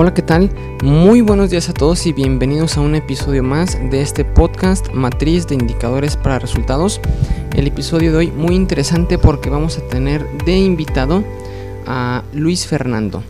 Hola, 0.00 0.14
¿qué 0.14 0.22
tal? 0.22 0.48
Muy 0.84 1.22
buenos 1.22 1.50
días 1.50 1.68
a 1.68 1.74
todos 1.74 2.06
y 2.06 2.12
bienvenidos 2.12 2.76
a 2.76 2.82
un 2.82 2.94
episodio 2.94 3.42
más 3.42 3.76
de 3.90 4.00
este 4.00 4.24
podcast 4.24 4.92
Matriz 4.92 5.48
de 5.48 5.56
Indicadores 5.56 6.16
para 6.16 6.38
Resultados. 6.38 7.00
El 7.56 7.66
episodio 7.66 8.12
de 8.12 8.18
hoy 8.18 8.30
muy 8.30 8.54
interesante 8.54 9.18
porque 9.18 9.50
vamos 9.50 9.76
a 9.76 9.80
tener 9.88 10.24
de 10.44 10.56
invitado 10.56 11.24
a 11.84 12.22
Luis 12.32 12.68
Fernando. 12.68 13.24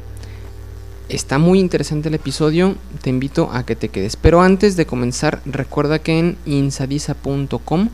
Está 1.08 1.38
muy 1.38 1.58
interesante 1.58 2.10
el 2.10 2.16
episodio, 2.16 2.74
te 3.00 3.08
invito 3.08 3.48
a 3.50 3.64
que 3.64 3.74
te 3.74 3.88
quedes. 3.88 4.16
Pero 4.16 4.42
antes 4.42 4.76
de 4.76 4.84
comenzar, 4.84 5.40
recuerda 5.46 6.00
que 6.00 6.18
en 6.18 6.36
insadisa.com 6.44 7.88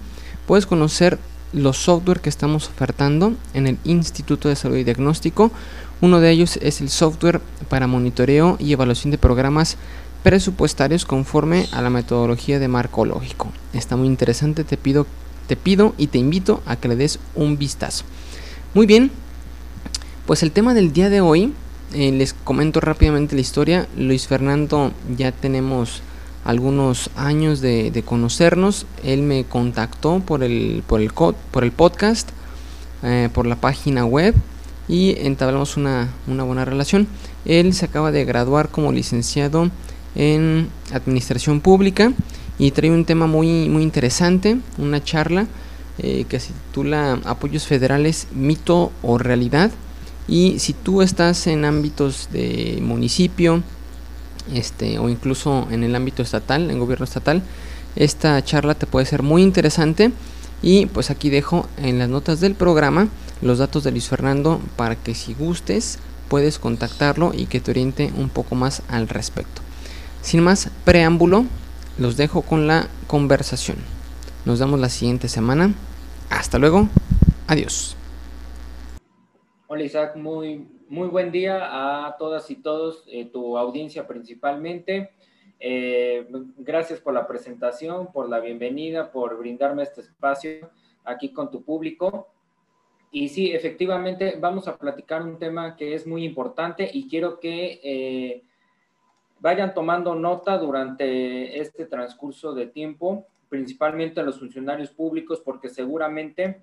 puedes 0.49 0.67
conocer 0.67 1.21
los 1.53 1.77
software 1.77 2.19
que 2.19 2.29
estamos 2.29 2.69
ofertando 2.69 3.35
en 3.55 3.69
el 3.69 3.79
Instituto 3.85 4.49
de 4.49 4.57
Salud 4.57 4.79
y 4.79 4.83
Diagnóstico 4.83 5.53
uno 6.01 6.21
de 6.21 6.31
ellos 6.31 6.59
es 6.61 6.81
el 6.81 6.91
software 6.91 7.41
para 7.69 7.87
monitoreo 7.87 8.57
y 8.59 8.73
evaluación 8.73 9.11
de 9.11 9.19
programas 9.19 9.77
presupuestarios 10.23 11.05
conforme 11.05 11.69
a 11.73 11.83
la 11.83 11.91
metodología 11.91 12.59
de 12.59 12.69
marco 12.69 13.05
lógico. 13.05 13.53
Está 13.73 13.97
muy 13.97 14.09
interesante, 14.09 14.65
te 14.65 14.77
pido, 14.77 15.07
te 15.47 15.57
pido 15.57 15.95
y 15.99 16.09
te 16.09 16.19
invito 16.19 16.63
a 16.67 16.77
que 16.77 16.89
le 16.89 16.97
des 16.97 17.19
un 17.35 17.59
vistazo. 17.59 18.05
Muy 18.73 18.87
bien, 18.87 19.11
pues 20.27 20.43
el 20.43 20.51
tema 20.51 20.75
del 20.75 20.93
día 20.93 21.11
de 21.11 21.21
hoy, 21.21 21.53
eh, 21.93 22.11
les 22.11 22.33
comento 22.33 22.81
rápidamente 22.81 23.35
la 23.35 23.43
historia. 23.43 23.87
Luis 23.97 24.27
Fernando 24.27 24.93
ya 25.17 25.31
tenemos 25.31 26.03
algunos 26.45 27.11
años 27.17 27.61
de, 27.61 28.03
conocernos. 28.05 28.87
Él 29.05 29.23
me 29.23 29.45
contactó 29.45 30.21
por 30.21 30.43
el, 30.43 30.83
por 30.87 31.01
el, 31.01 31.13
por 31.13 31.65
el 31.65 31.73
podcast, 31.73 32.31
eh, 33.03 33.29
por 33.33 33.47
la 33.47 33.57
página 33.57 34.05
web 34.05 34.35
y 34.89 35.17
entablamos 35.19 35.77
una, 35.77 36.09
buena 36.27 36.65
relación. 36.65 37.07
Él 37.45 37.75
se 37.75 37.87
acaba 37.87 38.13
de 38.13 38.25
graduar 38.25 38.69
como 38.69 38.93
licenciado 38.93 39.71
en 40.15 40.69
Administración 40.93 41.61
Pública 41.61 42.13
y 42.59 42.71
trae 42.71 42.91
un 42.91 43.05
tema 43.05 43.27
muy, 43.27 43.69
muy 43.69 43.83
interesante, 43.83 44.59
una 44.79 45.03
charla 45.03 45.47
eh, 45.99 46.25
que 46.29 46.41
se 46.41 46.53
titula 46.53 47.21
Apoyos 47.25 47.67
Federales, 47.67 48.29
mito 48.33 48.93
o 49.03 49.19
realidad. 49.19 49.71
Y 50.27 50.59
si 50.59 50.73
tú 50.73 51.03
estás 51.03 51.47
en 51.47 51.65
ámbitos 51.65 52.29
de 52.33 52.79
municipio 52.81 53.63
este, 54.53 54.99
o 54.99 55.09
incluso 55.09 55.67
en 55.71 55.85
el 55.85 55.95
ámbito 55.95 56.23
estatal, 56.23 56.71
en 56.71 56.79
gobierno 56.79 57.05
estatal, 57.05 57.43
esta 57.97 58.43
charla 58.43 58.75
te 58.75 58.87
puede 58.87 59.07
ser 59.07 59.23
muy 59.23 59.43
interesante. 59.43 60.13
Y 60.63 60.87
pues 60.87 61.11
aquí 61.11 61.29
dejo 61.29 61.67
en 61.77 61.99
las 61.99 62.09
notas 62.09 62.41
del 62.41 62.55
programa 62.55 63.09
los 63.43 63.59
datos 63.59 63.85
de 63.85 63.91
Luis 63.91 64.09
Fernando 64.09 64.61
para 64.77 64.97
que 64.97 65.15
si 65.15 65.35
gustes 65.35 65.99
puedes 66.29 66.59
contactarlo 66.59 67.33
y 67.35 67.47
que 67.47 67.61
te 67.61 67.71
oriente 67.71 68.13
un 68.17 68.29
poco 68.29 68.55
más 68.55 68.83
al 68.89 69.09
respecto. 69.09 69.63
Sin 70.23 70.43
más 70.43 70.71
preámbulo, 70.85 71.45
los 71.99 72.17
dejo 72.17 72.43
con 72.43 72.67
la 72.67 72.89
conversación. 73.07 73.77
Nos 74.45 74.61
vemos 74.61 74.81
la 74.81 74.89
siguiente 74.89 75.29
semana. 75.29 75.75
Hasta 76.31 76.59
luego. 76.59 76.89
Adiós. 77.47 77.97
Hola 79.67 79.85
Isaac, 79.85 80.17
muy, 80.17 80.67
muy 80.89 81.09
buen 81.09 81.33
día 81.33 82.07
a 82.07 82.17
todas 82.17 82.51
y 82.51 82.57
todos, 82.57 83.05
eh, 83.07 83.27
tu 83.27 83.59
audiencia 83.59 84.07
principalmente. 84.07 85.11
Eh, 85.61 86.27
gracias 86.59 87.01
por 87.01 87.15
la 87.15 87.27
presentación, 87.27 88.13
por 88.13 88.29
la 88.29 88.41
bienvenida, 88.41 89.11
por 89.11 89.39
brindarme 89.39 89.83
este 89.83 90.03
espacio 90.03 90.71
aquí 91.05 91.33
con 91.33 91.51
tu 91.51 91.63
público. 91.65 92.34
Y 93.15 93.29
sí, 93.29 93.53
efectivamente, 93.53 94.37
vamos 94.41 94.67
a 94.67 94.77
platicar 94.77 95.23
un 95.23 95.39
tema 95.39 95.77
que 95.77 95.95
es 95.95 96.05
muy 96.05 96.25
importante 96.25 96.91
y 96.93 97.09
quiero 97.09 97.39
que 97.39 97.81
eh, 97.85 98.43
vayan 99.39 99.73
tomando 99.73 100.17
nota 100.17 100.59
durante 100.59 101.61
este 101.61 101.87
transcurso 101.87 102.53
de 102.55 102.67
tiempo, 102.67 103.25
principalmente 103.49 104.21
los 104.25 104.41
funcionarios 104.41 104.91
públicos, 104.91 105.41
porque 105.45 105.69
seguramente 105.69 106.61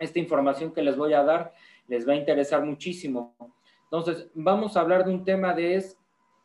esta 0.00 0.18
información 0.18 0.72
que 0.72 0.82
les 0.82 0.96
voy 0.96 1.12
a 1.12 1.22
dar 1.22 1.52
les 1.86 2.06
va 2.06 2.14
a 2.14 2.16
interesar 2.16 2.64
muchísimo. 2.64 3.36
Entonces, 3.84 4.28
vamos 4.34 4.76
a 4.76 4.80
hablar 4.80 5.04
de 5.04 5.12
un 5.12 5.24
tema 5.24 5.54
de 5.54 5.76
es 5.76 5.96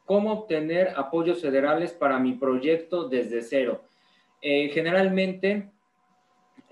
cómo 0.06 0.34
obtener 0.34 0.94
apoyos 0.96 1.42
federales 1.42 1.94
para 1.94 2.20
mi 2.20 2.34
proyecto 2.34 3.10
desde 3.10 3.42
cero. 3.42 3.82
Eh, 4.40 4.70
generalmente, 4.70 5.72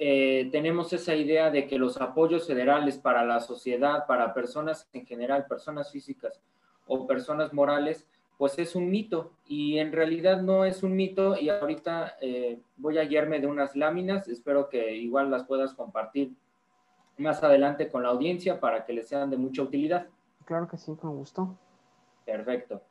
eh, 0.01 0.47
tenemos 0.51 0.93
esa 0.93 1.13
idea 1.13 1.51
de 1.51 1.67
que 1.67 1.77
los 1.77 1.99
apoyos 1.99 2.47
federales 2.47 2.97
para 2.97 3.25
la 3.25 3.41
sociedad, 3.41 4.07
para 4.07 4.33
personas 4.33 4.89
en 4.93 5.05
general, 5.05 5.45
personas 5.45 5.91
físicas 5.91 6.41
o 6.87 7.05
personas 7.05 7.51
morales, 7.51 8.07
pues 8.37 8.57
es 8.59 8.75
un 8.75 8.89
mito 8.89 9.33
y 9.45 9.77
en 9.77 9.91
realidad 9.91 10.41
no 10.41 10.63
es 10.63 10.83
un 10.83 10.95
mito 10.95 11.37
y 11.37 11.49
ahorita 11.49 12.15
eh, 12.21 12.61
voy 12.77 12.97
a 12.97 13.03
guiarme 13.03 13.41
de 13.41 13.47
unas 13.47 13.75
láminas, 13.75 14.29
espero 14.29 14.69
que 14.69 14.95
igual 14.95 15.29
las 15.29 15.43
puedas 15.43 15.73
compartir 15.73 16.33
más 17.17 17.43
adelante 17.43 17.89
con 17.89 18.03
la 18.03 18.09
audiencia 18.09 18.61
para 18.61 18.85
que 18.85 18.93
les 18.93 19.09
sean 19.09 19.29
de 19.29 19.35
mucha 19.35 19.63
utilidad. 19.63 20.07
Claro 20.45 20.69
que 20.69 20.77
sí, 20.77 20.95
con 20.95 21.17
gusto. 21.17 21.57
Perfecto. 22.25 22.81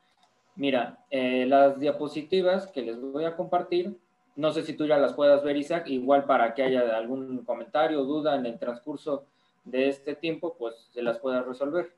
Mira, 0.57 0.99
eh, 1.09 1.47
las 1.47 1.81
diapositivas 1.81 2.67
que 2.67 2.83
les 2.83 3.01
voy 3.01 3.25
a 3.25 3.35
compartir 3.35 3.97
no 4.39 4.53
sé 4.53 4.63
si 4.63 4.75
tú 4.75 4.87
ya 4.87 4.99
las 4.99 5.15
puedas 5.15 5.43
ver, 5.43 5.57
Isaac, 5.57 5.89
igual 5.89 6.25
para 6.25 6.55
que 6.55 6.63
haya 6.63 6.97
algún 6.97 7.45
comentario 7.45 8.01
o 8.01 8.05
duda 8.05 8.37
en 8.37 8.47
el 8.47 8.57
transcurso 8.57 9.25
de 9.65 9.89
este 9.89 10.15
tiempo, 10.15 10.55
pues 10.57 10.77
se 10.93 11.03
las 11.03 11.19
pueda 11.19 11.43
resolver. 11.43 11.93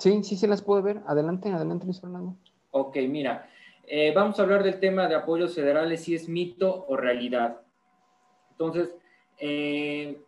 Sí, 0.00 0.24
sí 0.24 0.36
se 0.36 0.48
las 0.48 0.62
puedo 0.62 0.82
ver. 0.82 1.00
Adelante, 1.06 1.52
adelante, 1.52 1.84
Luis 1.84 2.00
Fernando. 2.00 2.34
Ok, 2.72 2.96
mira, 3.08 3.48
eh, 3.86 4.12
vamos 4.12 4.38
a 4.38 4.42
hablar 4.42 4.64
del 4.64 4.80
tema 4.80 5.06
de 5.06 5.14
apoyos 5.14 5.54
federales, 5.54 6.02
si 6.02 6.16
es 6.16 6.28
mito 6.28 6.84
o 6.88 6.96
realidad. 6.96 7.60
Entonces, 8.50 8.96
eh, 9.38 10.20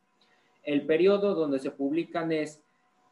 El 0.65 0.87
periodo 0.87 1.35
donde 1.35 1.61
se 1.61 1.71
publican 1.71 2.33
es 2.33 2.61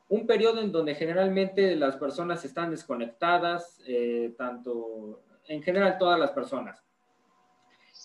un 0.09 0.27
periodo 0.27 0.61
en 0.61 0.73
donde 0.73 0.97
generalmente 0.97 1.77
las 1.77 1.97
personas 1.97 2.45
están 2.45 2.73
desconectadas, 2.73 3.81
eh, 3.87 4.35
tanto 4.37 5.23
en 5.47 5.63
general 5.63 5.97
todas 5.99 6.19
las 6.19 6.33
personas. 6.33 6.83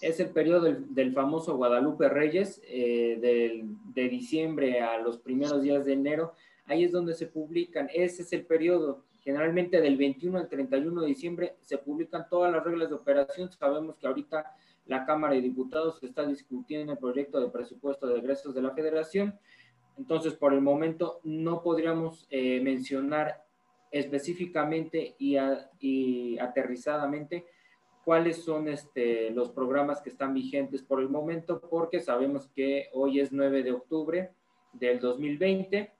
Es 0.02 0.20
el 0.20 0.30
periodo 0.30 0.72
del, 0.72 1.14
famoso 1.14 1.58
Guadalupe 1.58 2.10
Reyes, 2.10 2.62
eh, 2.68 3.66
de 3.96 4.10
diciembre 4.10 4.82
a 4.82 5.00
los 5.00 5.18
primeros 5.18 5.64
días 5.64 5.84
de 5.84 5.94
enero. 5.94 6.36
Ahí 6.66 6.84
es 6.84 6.92
donde 6.92 7.16
se 7.16 7.26
publican. 7.26 7.90
Ese 7.92 8.22
es 8.22 8.32
el 8.34 8.46
periodo 8.46 9.04
Generalmente 9.25 9.81
del 9.81 9.98
21 9.98 10.38
al 10.38 10.48
31 10.48 11.01
de 11.01 11.07
diciembre 11.07 11.56
se 11.60 11.80
publican 11.80 12.30
todas 12.30 12.54
las 12.54 12.63
reglas 12.63 12.89
de 12.89 12.95
operación. 12.95 13.51
Sabemos 13.51 13.98
que 13.98 14.06
ahorita 14.06 14.56
la 14.86 15.04
Cámara 15.04 15.33
de 15.33 15.42
Diputados 15.42 16.01
está 16.04 16.27
discutiendo 16.27 16.92
el 16.94 17.00
proyecto 17.00 17.42
de 17.42 17.50
presupuesto 17.50 18.06
de 18.06 18.19
egresos 18.19 18.54
de 18.54 18.62
la 18.62 18.69
Federación. 18.69 19.39
Entonces, 19.98 20.36
por 20.36 20.54
el 20.54 20.62
momento, 20.62 21.22
no 21.24 21.63
podríamos 21.63 22.27
eh, 22.30 22.62
mencionar 22.62 23.44
específicamente 23.89 25.16
y, 25.18 25.38
aterrizadamente 26.38 27.48
cuáles 28.04 28.44
son 28.44 28.68
este, 28.68 29.31
los 29.31 29.50
programas 29.50 30.01
que 30.01 30.10
están 30.10 30.36
vigentes 30.36 30.83
por 30.83 31.00
el 31.00 31.10
momento, 31.10 31.62
porque 31.62 32.00
sabemos 32.00 32.48
que 32.50 32.89
hoy 32.94 33.19
es 33.22 33.31
9 33.31 33.63
de 33.63 33.72
octubre 33.72 34.31
del 34.74 35.00
2020 35.00 35.94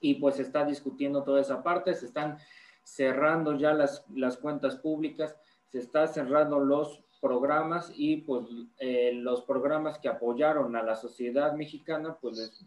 y 0.00 0.14
pues 0.14 0.36
se 0.36 0.42
está 0.42 0.64
discutiendo 0.64 1.22
toda 1.22 1.40
esa 1.40 1.62
parte, 1.62 1.94
se 1.94 2.06
están 2.06 2.38
cerrando 2.82 3.56
ya 3.56 3.72
las, 3.72 4.04
las 4.14 4.36
cuentas 4.36 4.76
públicas, 4.76 5.36
se 5.68 5.78
están 5.78 6.08
cerrando 6.08 6.58
los 6.58 7.04
programas 7.20 7.92
y 7.94 8.18
pues 8.18 8.46
eh, 8.78 9.12
los 9.14 9.42
programas 9.42 9.98
que 9.98 10.08
apoyaron 10.08 10.74
a 10.74 10.82
la 10.82 10.96
sociedad 10.96 11.52
mexicana, 11.52 12.16
pues 12.20 12.64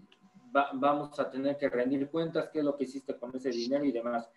vamos 0.73 1.19
a 1.19 1.29
tener 1.29 1.57
que 1.57 1.69
rendir 1.69 2.09
cuentas, 2.09 2.49
qué 2.53 2.59
es 2.59 2.65
lo 2.65 2.77
que 2.77 2.83
hiciste 2.83 3.17
con 3.17 3.35
ese 3.35 3.49
dinero 3.49 3.83
y 3.83 3.91
demás. 3.91 4.29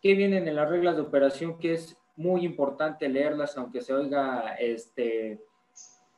¿Qué 0.00 0.14
vienen 0.14 0.46
en 0.46 0.54
las 0.54 0.70
reglas 0.70 0.94
de 0.94 1.02
operación? 1.02 1.58
Que 1.58 1.74
es 1.74 1.96
muy 2.16 2.44
importante 2.44 3.08
leerlas, 3.08 3.56
aunque 3.58 3.80
se 3.80 3.92
oiga 3.92 4.54
este, 4.54 5.44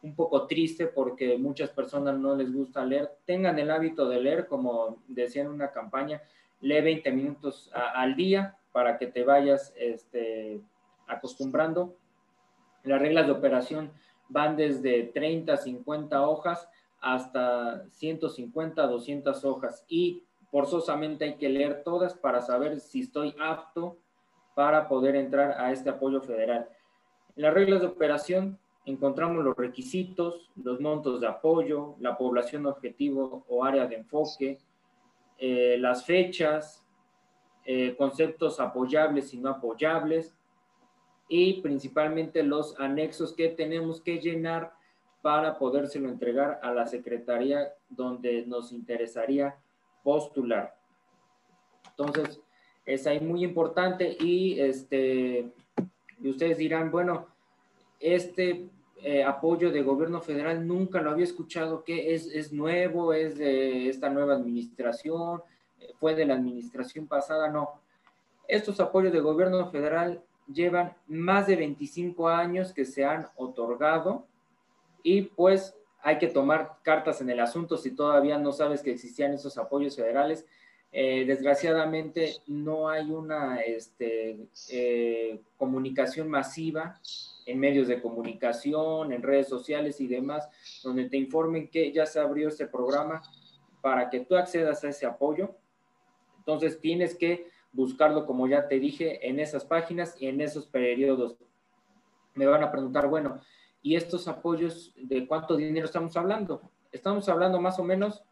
un 0.02 0.14
poco 0.14 0.46
triste 0.46 0.86
porque 0.86 1.36
muchas 1.36 1.70
personas 1.70 2.18
no 2.18 2.34
les 2.34 2.52
gusta 2.52 2.84
leer. 2.84 3.10
Tengan 3.24 3.58
el 3.58 3.70
hábito 3.70 4.08
de 4.08 4.20
leer, 4.20 4.46
como 4.46 5.02
decía 5.08 5.42
en 5.42 5.48
una 5.48 5.70
campaña, 5.70 6.22
lee 6.60 6.80
20 6.80 7.12
minutos 7.12 7.70
al 7.72 8.16
día 8.16 8.56
para 8.72 8.98
que 8.98 9.06
te 9.06 9.24
vayas 9.24 9.72
este, 9.76 10.60
acostumbrando. 11.06 11.96
Las 12.84 13.00
reglas 13.00 13.26
de 13.26 13.32
operación 13.32 13.92
van 14.28 14.56
desde 14.56 15.04
30, 15.04 15.56
50 15.56 16.26
hojas 16.26 16.68
hasta 17.00 17.84
150, 17.90 18.86
200 18.86 19.44
hojas 19.44 19.84
y 19.88 20.24
forzosamente 20.50 21.24
hay 21.24 21.36
que 21.36 21.48
leer 21.48 21.82
todas 21.82 22.14
para 22.14 22.42
saber 22.42 22.80
si 22.80 23.00
estoy 23.00 23.34
apto 23.40 23.98
para 24.54 24.88
poder 24.88 25.16
entrar 25.16 25.52
a 25.58 25.72
este 25.72 25.90
apoyo 25.90 26.20
federal. 26.20 26.68
Las 27.36 27.54
reglas 27.54 27.80
de 27.80 27.86
operación 27.86 28.58
encontramos 28.86 29.44
los 29.44 29.56
requisitos, 29.56 30.50
los 30.56 30.80
montos 30.80 31.20
de 31.20 31.26
apoyo, 31.26 31.96
la 32.00 32.16
población 32.16 32.66
objetivo 32.66 33.44
o 33.48 33.64
área 33.64 33.86
de 33.86 33.96
enfoque, 33.96 34.58
eh, 35.38 35.76
las 35.78 36.04
fechas, 36.04 36.84
eh, 37.64 37.94
conceptos 37.96 38.60
apoyables 38.60 39.32
y 39.34 39.38
no 39.38 39.50
apoyables, 39.50 40.34
y 41.28 41.60
principalmente 41.60 42.42
los 42.42 42.78
anexos 42.80 43.32
que 43.32 43.48
tenemos 43.48 44.00
que 44.00 44.18
llenar 44.18 44.72
para 45.22 45.58
podérselo 45.58 46.08
entregar 46.08 46.58
a 46.62 46.72
la 46.72 46.86
secretaría 46.86 47.72
donde 47.88 48.44
nos 48.46 48.72
interesaría 48.72 49.56
postular. 50.02 50.74
Entonces, 51.90 52.40
es 52.86 53.06
ahí 53.06 53.20
muy 53.20 53.44
importante 53.44 54.16
y 54.18 54.58
este, 54.58 55.52
y 56.20 56.28
ustedes 56.28 56.58
dirán, 56.58 56.90
bueno, 56.90 57.28
este 58.00 58.68
eh, 59.02 59.22
apoyo 59.22 59.70
de 59.70 59.82
gobierno 59.82 60.20
federal 60.20 60.66
nunca 60.66 61.00
lo 61.00 61.10
había 61.10 61.24
escuchado, 61.24 61.84
que 61.84 62.14
es, 62.14 62.26
es 62.26 62.52
nuevo, 62.52 63.12
es 63.12 63.38
de 63.38 63.88
esta 63.88 64.10
nueva 64.10 64.34
administración, 64.34 65.42
eh, 65.78 65.92
fue 65.98 66.14
de 66.14 66.26
la 66.26 66.34
administración 66.34 67.06
pasada, 67.06 67.48
no. 67.48 67.80
Estos 68.48 68.80
apoyos 68.80 69.12
de 69.12 69.20
gobierno 69.20 69.70
federal 69.70 70.22
llevan 70.52 70.94
más 71.06 71.46
de 71.46 71.56
25 71.56 72.28
años 72.28 72.72
que 72.72 72.84
se 72.84 73.04
han 73.04 73.28
otorgado 73.36 74.26
y 75.02 75.22
pues 75.22 75.74
hay 76.02 76.18
que 76.18 76.28
tomar 76.28 76.78
cartas 76.82 77.20
en 77.20 77.30
el 77.30 77.40
asunto 77.40 77.76
si 77.76 77.92
todavía 77.92 78.38
no 78.38 78.52
sabes 78.52 78.82
que 78.82 78.90
existían 78.90 79.32
esos 79.32 79.56
apoyos 79.58 79.96
federales. 79.96 80.46
Eh, 80.92 81.24
desgraciadamente 81.24 82.38
no 82.48 82.88
hay 82.88 83.10
una 83.10 83.60
este, 83.60 84.48
comunicación 85.56 86.28
masiva 86.28 87.00
en 87.46 87.58
medios 87.60 87.88
de 87.88 88.00
comunicación, 88.00 89.12
en 89.12 89.22
redes 89.22 89.48
sociales 89.48 90.00
y 90.00 90.08
demás, 90.08 90.48
donde 90.82 91.08
te 91.08 91.16
informen 91.16 91.68
que 91.68 91.92
ya 91.92 92.06
se 92.06 92.18
abrió 92.18 92.48
este 92.48 92.66
programa 92.66 93.22
para 93.80 94.10
que 94.10 94.20
tú 94.20 94.36
accedas 94.36 94.84
a 94.84 94.88
ese 94.88 95.06
apoyo. 95.06 95.54
Entonces 96.38 96.80
tienes 96.80 97.14
que 97.14 97.48
buscarlo, 97.72 98.26
como 98.26 98.48
ya 98.48 98.68
te 98.68 98.78
dije, 98.78 99.28
en 99.28 99.40
esas 99.40 99.64
páginas 99.64 100.16
y 100.20 100.26
en 100.26 100.40
esos 100.40 100.66
periodos. 100.66 101.36
Me 102.34 102.46
van 102.46 102.62
a 102.62 102.72
preguntar, 102.72 103.08
bueno, 103.08 103.40
¿y 103.82 103.96
estos 103.96 104.28
apoyos 104.28 104.92
de 104.96 105.26
cuánto 105.26 105.56
dinero 105.56 105.86
estamos 105.86 106.16
hablando? 106.16 106.62
Estamos 106.92 107.28
hablando 107.28 107.60
más 107.60 107.78
o 107.78 107.84
menos 107.84 108.24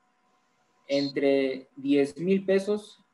entre 0.89 1.69
10 1.77 2.19
mil 2.19 2.45
pesos 2.45 3.05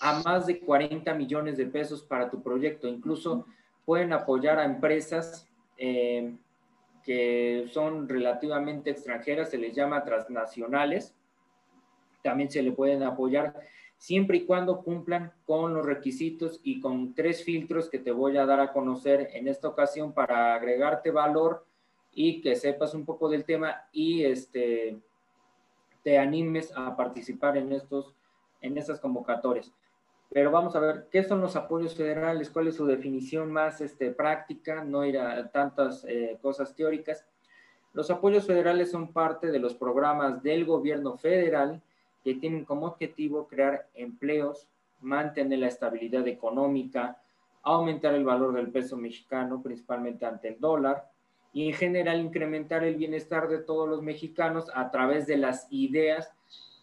a 0.00 0.22
más 0.22 0.46
de 0.46 0.60
40 0.60 1.14
millones 1.14 1.56
de 1.56 1.66
pesos 1.66 2.02
para 2.02 2.28
tu 2.28 2.42
proyecto. 2.42 2.88
Incluso 2.88 3.46
pueden 3.84 4.12
apoyar 4.12 4.58
a 4.58 4.64
empresas 4.64 5.48
eh, 5.76 6.36
que 7.04 7.66
son 7.72 8.08
relativamente 8.08 8.90
extranjeras, 8.90 9.50
se 9.50 9.58
les 9.58 9.74
llama 9.74 10.04
transnacionales. 10.04 11.14
También 12.22 12.50
se 12.50 12.62
le 12.62 12.72
pueden 12.72 13.02
apoyar 13.02 13.54
siempre 13.96 14.38
y 14.38 14.46
cuando 14.46 14.82
cumplan 14.82 15.32
con 15.44 15.74
los 15.74 15.84
requisitos 15.84 16.60
y 16.62 16.80
con 16.80 17.14
tres 17.14 17.44
filtros 17.44 17.90
que 17.90 17.98
te 17.98 18.12
voy 18.12 18.36
a 18.38 18.46
dar 18.46 18.60
a 18.60 18.72
conocer 18.72 19.28
en 19.34 19.46
esta 19.46 19.68
ocasión 19.68 20.12
para 20.14 20.54
agregarte 20.54 21.10
valor 21.10 21.66
y 22.12 22.40
que 22.40 22.56
sepas 22.56 22.94
un 22.94 23.04
poco 23.04 23.28
del 23.28 23.44
tema 23.44 23.88
y 23.92 24.24
este, 24.24 24.98
te 26.02 26.18
animes 26.18 26.72
a 26.76 26.96
participar 26.96 27.56
en, 27.56 27.72
estos, 27.72 28.14
en 28.60 28.78
estas 28.78 29.00
convocatorias. 29.00 29.72
Pero 30.32 30.50
vamos 30.50 30.76
a 30.76 30.80
ver 30.80 31.08
qué 31.10 31.24
son 31.24 31.40
los 31.40 31.56
apoyos 31.56 31.96
federales, 31.96 32.50
cuál 32.50 32.68
es 32.68 32.76
su 32.76 32.86
definición 32.86 33.52
más 33.52 33.80
este, 33.80 34.12
práctica, 34.12 34.84
no 34.84 35.04
ir 35.04 35.18
a 35.18 35.50
tantas 35.50 36.04
eh, 36.04 36.38
cosas 36.40 36.74
teóricas. 36.74 37.26
Los 37.92 38.10
apoyos 38.10 38.46
federales 38.46 38.92
son 38.92 39.12
parte 39.12 39.50
de 39.50 39.58
los 39.58 39.74
programas 39.74 40.42
del 40.42 40.64
gobierno 40.64 41.16
federal 41.16 41.82
que 42.22 42.34
tienen 42.34 42.64
como 42.64 42.86
objetivo 42.86 43.48
crear 43.48 43.88
empleos, 43.94 44.68
mantener 45.00 45.58
la 45.58 45.66
estabilidad 45.66 46.26
económica, 46.28 47.20
aumentar 47.62 48.14
el 48.14 48.24
valor 48.24 48.54
del 48.54 48.70
peso 48.70 48.96
mexicano, 48.96 49.60
principalmente 49.62 50.26
ante 50.26 50.48
el 50.48 50.60
dólar, 50.60 51.10
y 51.52 51.68
en 51.68 51.74
general 51.74 52.20
incrementar 52.20 52.84
el 52.84 52.96
bienestar 52.96 53.48
de 53.48 53.58
todos 53.58 53.88
los 53.88 54.02
mexicanos 54.02 54.70
a 54.74 54.90
través 54.90 55.26
de 55.26 55.36
las 55.36 55.66
ideas 55.70 56.32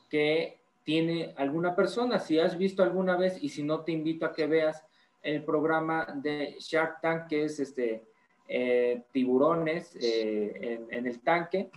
que 0.09 0.59
tiene 0.83 1.33
alguna 1.37 1.75
persona. 1.75 2.19
Si 2.19 2.39
has 2.39 2.57
visto 2.57 2.83
alguna 2.83 3.17
vez 3.17 3.41
y 3.41 3.49
si 3.49 3.63
no 3.63 3.81
te 3.81 3.91
invito 3.91 4.25
a 4.25 4.33
que 4.33 4.47
veas 4.47 4.85
el 5.21 5.43
programa 5.43 6.07
de 6.15 6.55
Shark 6.59 7.01
Tank, 7.01 7.27
que 7.27 7.43
es 7.43 7.59
este 7.59 8.03
eh, 8.49 9.03
tiburones 9.11 9.97
eh, 9.99 10.85
en, 10.89 11.05
el 11.05 11.19
tanque. 11.21 11.69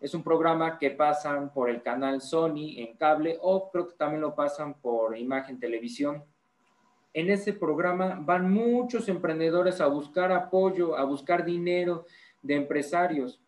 Es 0.00 0.12
un 0.14 0.24
programa 0.24 0.76
que 0.78 0.90
pasan 0.90 1.52
por 1.52 1.70
el 1.70 1.82
canal 1.82 2.20
Sony 2.20 2.78
en 2.78 2.96
cable 2.96 3.38
o 3.40 3.70
creo 3.70 3.86
que 3.86 3.94
también 3.94 4.22
lo 4.22 4.34
pasan 4.34 4.74
por 4.74 5.16
imagen 5.16 5.60
televisión. 5.60 6.24
En 7.12 7.30
ese 7.30 7.52
programa 7.52 8.18
van 8.20 8.52
muchos 8.52 9.08
emprendedores 9.08 9.80
a 9.80 9.86
buscar 9.86 10.30
apoyo, 10.32 10.96
a 10.96 11.04
buscar 11.04 11.44
dinero 11.44 12.06
de 12.42 12.54
empresarios 12.54 13.40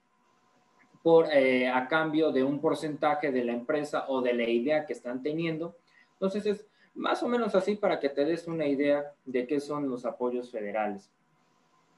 por, 1.02 1.26
eh, 1.32 1.68
a 1.68 1.88
cambio 1.88 2.32
de 2.32 2.44
un 2.44 2.60
porcentaje 2.60 3.30
de 3.30 3.44
la 3.44 3.52
empresa 3.52 4.06
o 4.08 4.20
de 4.20 4.34
la 4.34 4.48
idea 4.48 4.86
que 4.86 4.92
están 4.92 5.22
teniendo. 5.22 5.76
Entonces 6.14 6.46
es 6.46 6.66
más 6.94 7.22
o 7.22 7.28
menos 7.28 7.54
así 7.54 7.76
para 7.76 7.98
que 7.98 8.08
te 8.08 8.24
des 8.24 8.46
una 8.46 8.66
idea 8.66 9.12
de 9.24 9.46
qué 9.46 9.60
son 9.60 9.88
los 9.88 10.04
apoyos 10.04 10.50
federales. 10.50 11.10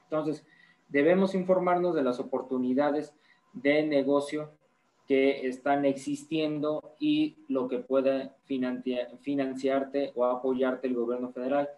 Entonces, 0.03 0.45
debemos 0.87 1.35
informarnos 1.35 1.95
de 1.95 2.03
las 2.03 2.19
oportunidades 2.19 3.13
de 3.53 3.83
negocio 3.83 4.51
que 5.07 5.47
están 5.47 5.85
existiendo 5.85 6.95
y 6.99 7.37
lo 7.47 7.67
que 7.67 7.77
puede 7.77 8.31
financiarte 8.45 10.11
o 10.15 10.25
apoyarte 10.25 10.87
el 10.87 10.95
gobierno 10.95 11.31
federal. 11.31 11.69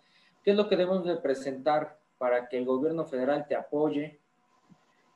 ¿Qué 0.44 0.52
es 0.52 0.58
lo 0.58 0.70
que 0.70 0.78
debemos 0.78 1.06
de 1.06 1.18
presentar 1.18 2.00
para 2.18 2.48
que 2.48 2.58
el 2.58 2.66
gobierno 2.66 3.06
federal 3.06 3.46
te 3.48 3.56
apoye? 3.56 4.20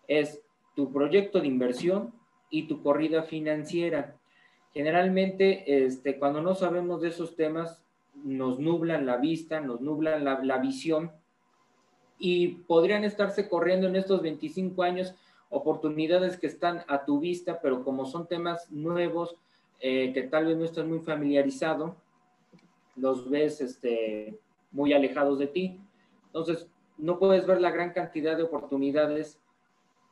Es 0.07 0.41
tu 0.75 0.91
proyecto 0.91 1.39
de 1.39 1.47
inversión 1.47 2.13
y 2.49 2.67
tu 2.67 2.83
corrida 2.83 3.23
financiera. 3.23 4.17
Generalmente, 4.73 5.85
este, 5.85 6.19
cuando 6.19 6.41
no 6.41 6.53
sabemos 6.53 7.01
de 7.01 7.09
esos 7.09 7.35
temas, 7.35 7.81
nos 8.13 8.59
nublan 8.59 9.05
la 9.05 9.17
vista, 9.17 9.61
nos 9.61 9.79
nublan 9.79 10.25
la, 10.25 10.43
la 10.43 10.57
visión 10.57 11.11
y 12.19 12.49
podrían 12.49 13.05
estarse 13.05 13.47
corriendo 13.47 13.87
en 13.87 13.95
estos 13.95 14.21
25 14.21 14.83
años 14.83 15.15
oportunidades 15.51 16.37
que 16.37 16.47
están 16.47 16.83
a 16.87 17.05
tu 17.05 17.19
vista, 17.19 17.59
pero 17.61 17.83
como 17.83 18.05
son 18.05 18.27
temas 18.27 18.71
nuevos, 18.71 19.35
eh, 19.79 20.11
que 20.13 20.23
tal 20.23 20.47
vez 20.47 20.57
no 20.57 20.65
estás 20.65 20.87
muy 20.87 20.99
familiarizado, 20.99 21.95
los 22.95 23.29
ves 23.29 23.61
este, 23.61 24.39
muy 24.71 24.93
alejados 24.93 25.37
de 25.37 25.47
ti. 25.47 25.79
Entonces, 26.27 26.67
no 26.97 27.19
puedes 27.19 27.45
ver 27.45 27.61
la 27.61 27.71
gran 27.71 27.91
cantidad 27.91 28.37
de 28.37 28.43
oportunidades 28.43 29.39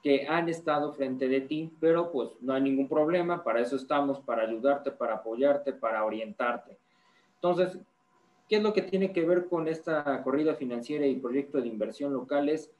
que 0.03 0.27
han 0.27 0.50
estado 0.50 0.93
frente 0.93 1.27
de 1.27 1.41
ti, 1.41 1.72
pero 1.79 2.12
pues 2.12 2.31
no 2.41 2.53
hay 2.53 2.62
ningún 2.62 2.88
problema, 2.88 3.43
para 3.43 3.62
eso 3.62 3.75
estamos, 3.75 4.19
para 4.19 4.43
ayudarte, 4.43 4.91
para 4.91 5.15
apoyarte, 5.15 5.74
para 5.74 6.03
orientarte. 6.03 6.77
Entonces, 7.36 7.79
¿qué 8.48 8.58
es 8.58 8.63
lo 8.63 8.74
que 8.74 8.81
tiene 8.81 9.12
que 9.12 9.25
ver 9.25 9.48
con 9.48 9.67
esta 9.67 10.22
corrida 10.24 10.55
financiera 10.55 11.05
y 11.05 11.15
proyecto 11.15 11.62
de 11.62 11.67
inversión 11.67 12.13
locales? 12.13 12.72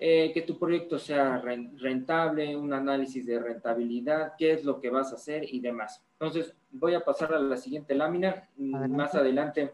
Eh, 0.00 0.30
que 0.32 0.42
tu 0.42 0.56
proyecto 0.60 0.96
sea 0.96 1.38
rentable, 1.38 2.56
un 2.56 2.72
análisis 2.72 3.26
de 3.26 3.40
rentabilidad, 3.40 4.34
qué 4.38 4.52
es 4.52 4.64
lo 4.64 4.80
que 4.80 4.90
vas 4.90 5.10
a 5.10 5.16
hacer 5.16 5.42
y 5.52 5.58
demás. 5.58 6.04
Entonces, 6.12 6.54
voy 6.70 6.94
a 6.94 7.04
pasar 7.04 7.34
a 7.34 7.40
la 7.40 7.56
siguiente 7.56 7.96
lámina. 7.96 8.48
Más 8.56 9.16
adelante 9.16 9.72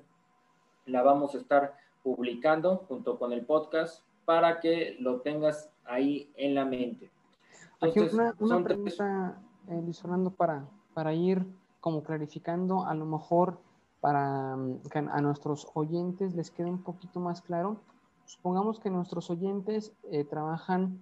la 0.87 1.03
vamos 1.03 1.35
a 1.35 1.39
estar 1.39 1.75
publicando 2.03 2.87
junto 2.89 3.19
con 3.19 3.35
el 3.35 3.45
podcast 3.45 4.03
para 4.25 4.61
que 4.61 4.97
lo 4.99 5.21
tengas 5.21 5.71
ahí 5.85 6.33
en 6.37 6.55
la 6.55 6.65
mente. 6.65 7.11
Entonces, 7.83 8.05
Aquí 8.05 8.15
una, 8.15 8.35
una 8.39 8.65
pregunta, 8.65 9.43
eh, 9.69 9.81
Luis 9.85 10.01
Fernando, 10.01 10.31
para, 10.31 10.65
para 10.95 11.13
ir 11.13 11.45
como 11.81 12.03
clarificando, 12.03 12.87
a 12.87 12.95
lo 12.95 13.05
mejor 13.05 13.59
para 14.01 14.57
mm, 14.57 14.85
que 14.91 14.99
a 15.01 15.21
nuestros 15.21 15.69
oyentes 15.75 16.35
les 16.35 16.51
quede 16.51 16.71
un 16.71 16.83
poquito 16.83 17.21
más 17.21 17.43
claro 17.43 17.77
Supongamos 18.27 18.81
que 18.81 18.91
nuestros 18.91 19.31
oyentes 19.31 19.93
eh, 20.11 20.25
trabajan 20.25 21.01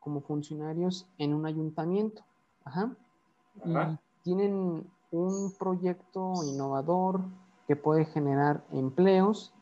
como 0.00 0.20
funcionarios 0.20 1.06
en 1.18 1.34
un 1.34 1.46
ayuntamiento. 1.46 2.24
Ajá. 2.64 2.96
Y 3.64 3.72
tienen 4.22 4.84
un 5.10 5.52
proyecto 5.58 6.32
innovador 6.44 7.20
que 7.66 7.76
puede 7.76 8.04
generar 8.06 8.64
empleos. 8.72 9.52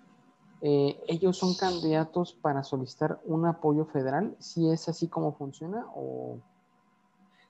Eh, 0.63 1.03
ellos 1.09 1.39
son 1.39 1.55
candidatos 1.55 2.35
para 2.35 2.63
solicitar 2.63 3.21
un 3.25 3.47
apoyo 3.47 3.87
federal, 3.87 4.37
si 4.39 4.71
es 4.71 4.89
así 4.89 5.09
como 5.09 5.33
funciona 5.33 5.87
o... 5.95 6.39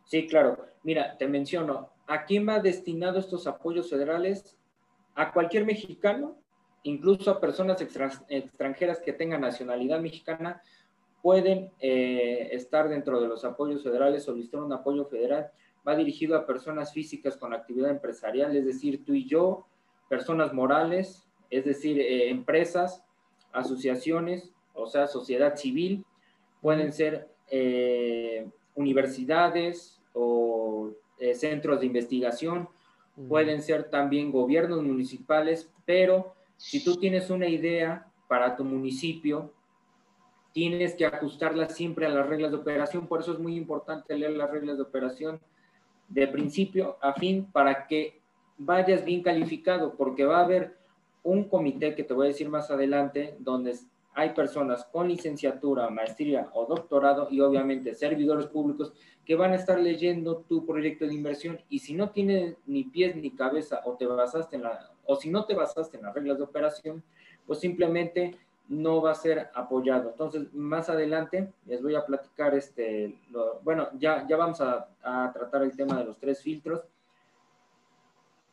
Sí, 0.05 0.27
claro. 0.27 0.59
Mira, 0.83 1.17
te 1.19 1.29
menciono, 1.29 1.91
¿a 2.07 2.25
quién 2.25 2.49
va 2.49 2.61
destinado 2.61 3.19
estos 3.19 3.47
apoyos 3.47 3.91
federales? 3.91 4.57
A 5.15 5.33
cualquier 5.33 5.67
mexicano 5.67 6.40
incluso 6.83 7.31
a 7.31 7.41
personas 7.41 7.81
extranjeras 8.29 9.01
que 9.01 9.13
tengan 9.13 9.43
nacionalidad 9.43 10.01
mexicana 10.01 10.63
pueden 11.23 11.71
eh, 11.81 12.49
estar 12.53 12.89
dentro 12.89 13.21
de 13.21 13.29
los 13.29 13.45
apoyos 13.45 13.83
federales, 13.83 14.25
solicitar 14.25 14.63
un 14.63 14.73
apoyo 14.73 15.05
federal. 15.05 15.51
Va 15.87 15.95
dirigido 15.95 16.37
a 16.37 16.47
personas 16.47 16.93
físicas 16.93 17.37
con 17.37 17.53
actividad 17.53 17.91
empresarial, 17.91 18.57
es 18.57 18.65
decir, 18.65 19.05
tú 19.05 19.15
y 19.15 19.27
yo, 19.27 19.67
personas 20.09 20.53
morales, 20.53 21.29
es 21.51 21.65
decir, 21.65 22.01
eh, 22.01 22.31
empresas, 22.31 23.05
asociaciones, 23.53 24.53
o 24.75 24.87
sea, 24.87 25.07
sociedad 25.07 25.57
civil, 25.57 26.05
pueden 26.63 26.93
ser 26.93 27.29
eh, 27.51 28.49
universidades 28.75 30.01
o 30.15 30.93
centros 31.35 31.81
de 31.81 31.87
investigación, 31.87 32.67
pueden 33.29 33.61
ser 33.61 33.91
también 33.91 34.33
gobiernos 34.33 34.83
municipales, 34.83 35.71
pero 35.85 36.35
si 36.61 36.85
tú 36.85 36.97
tienes 36.97 37.31
una 37.31 37.49
idea 37.49 38.07
para 38.29 38.55
tu 38.55 38.65
municipio, 38.65 39.51
tienes 40.53 40.95
que 40.95 41.07
ajustarla 41.07 41.71
siempre 41.71 42.05
a 42.05 42.11
las 42.11 42.29
reglas 42.29 42.51
de 42.51 42.59
operación. 42.59 43.07
Por 43.07 43.21
eso 43.21 43.33
es 43.33 43.39
muy 43.39 43.57
importante 43.57 44.15
leer 44.15 44.33
las 44.33 44.51
reglas 44.51 44.77
de 44.77 44.83
operación 44.83 45.41
de 46.09 46.29
principio 46.29 46.99
a 47.01 47.15
fin 47.15 47.47
para 47.51 47.87
que 47.87 48.21
vayas 48.59 49.07
bien 49.07 49.23
calificado, 49.23 49.97
porque 49.97 50.27
va 50.27 50.41
a 50.41 50.45
haber 50.45 50.77
un 51.23 51.45
comité 51.45 51.95
que 51.95 52.05
te 52.05 52.13
voy 52.13 52.27
a 52.27 52.29
decir 52.29 52.51
más 52.51 52.71
adelante, 52.71 53.37
donde 53.39 53.75
hay 54.13 54.35
personas 54.35 54.85
con 54.85 55.09
licenciatura, 55.09 55.89
maestría 55.89 56.51
o 56.53 56.67
doctorado 56.67 57.29
y 57.31 57.41
obviamente 57.41 57.95
servidores 57.95 58.47
públicos 58.47 58.93
que 59.25 59.35
van 59.35 59.53
a 59.53 59.57
estar 59.57 59.81
leyendo 59.81 60.45
tu 60.47 60.67
proyecto 60.67 61.07
de 61.07 61.15
inversión 61.15 61.59
y 61.71 61.79
si 61.79 61.95
no 61.95 62.11
tiene 62.11 62.57
ni 62.67 62.85
pies 62.85 63.17
ni 63.17 63.31
cabeza 63.31 63.81
o 63.87 63.95
te 63.95 64.05
basaste 64.05 64.57
en 64.57 64.65
la 64.65 64.91
o 65.11 65.17
si 65.17 65.29
no 65.29 65.45
te 65.45 65.55
basaste 65.55 65.97
en 65.97 66.05
las 66.05 66.15
reglas 66.15 66.39
de 66.39 66.45
operación, 66.45 67.03
pues 67.45 67.59
simplemente 67.59 68.39
no 68.69 69.03
va 69.03 69.11
a 69.11 69.17
ser 69.17 69.51
apoyado. 69.55 70.11
Entonces, 70.11 70.55
más 70.55 70.89
adelante 70.89 71.53
les 71.67 71.83
voy 71.83 71.97
a 71.97 72.07
platicar 72.07 72.55
este, 72.55 73.19
bueno, 73.65 73.89
ya, 73.99 74.25
ya 74.29 74.37
vamos 74.37 74.61
a, 74.61 74.87
tratar 75.33 75.65
el 75.65 75.75
tema 75.75 75.99
de 75.99 76.05
los 76.05 76.17
tres 76.17 76.41
filtros 76.41 76.85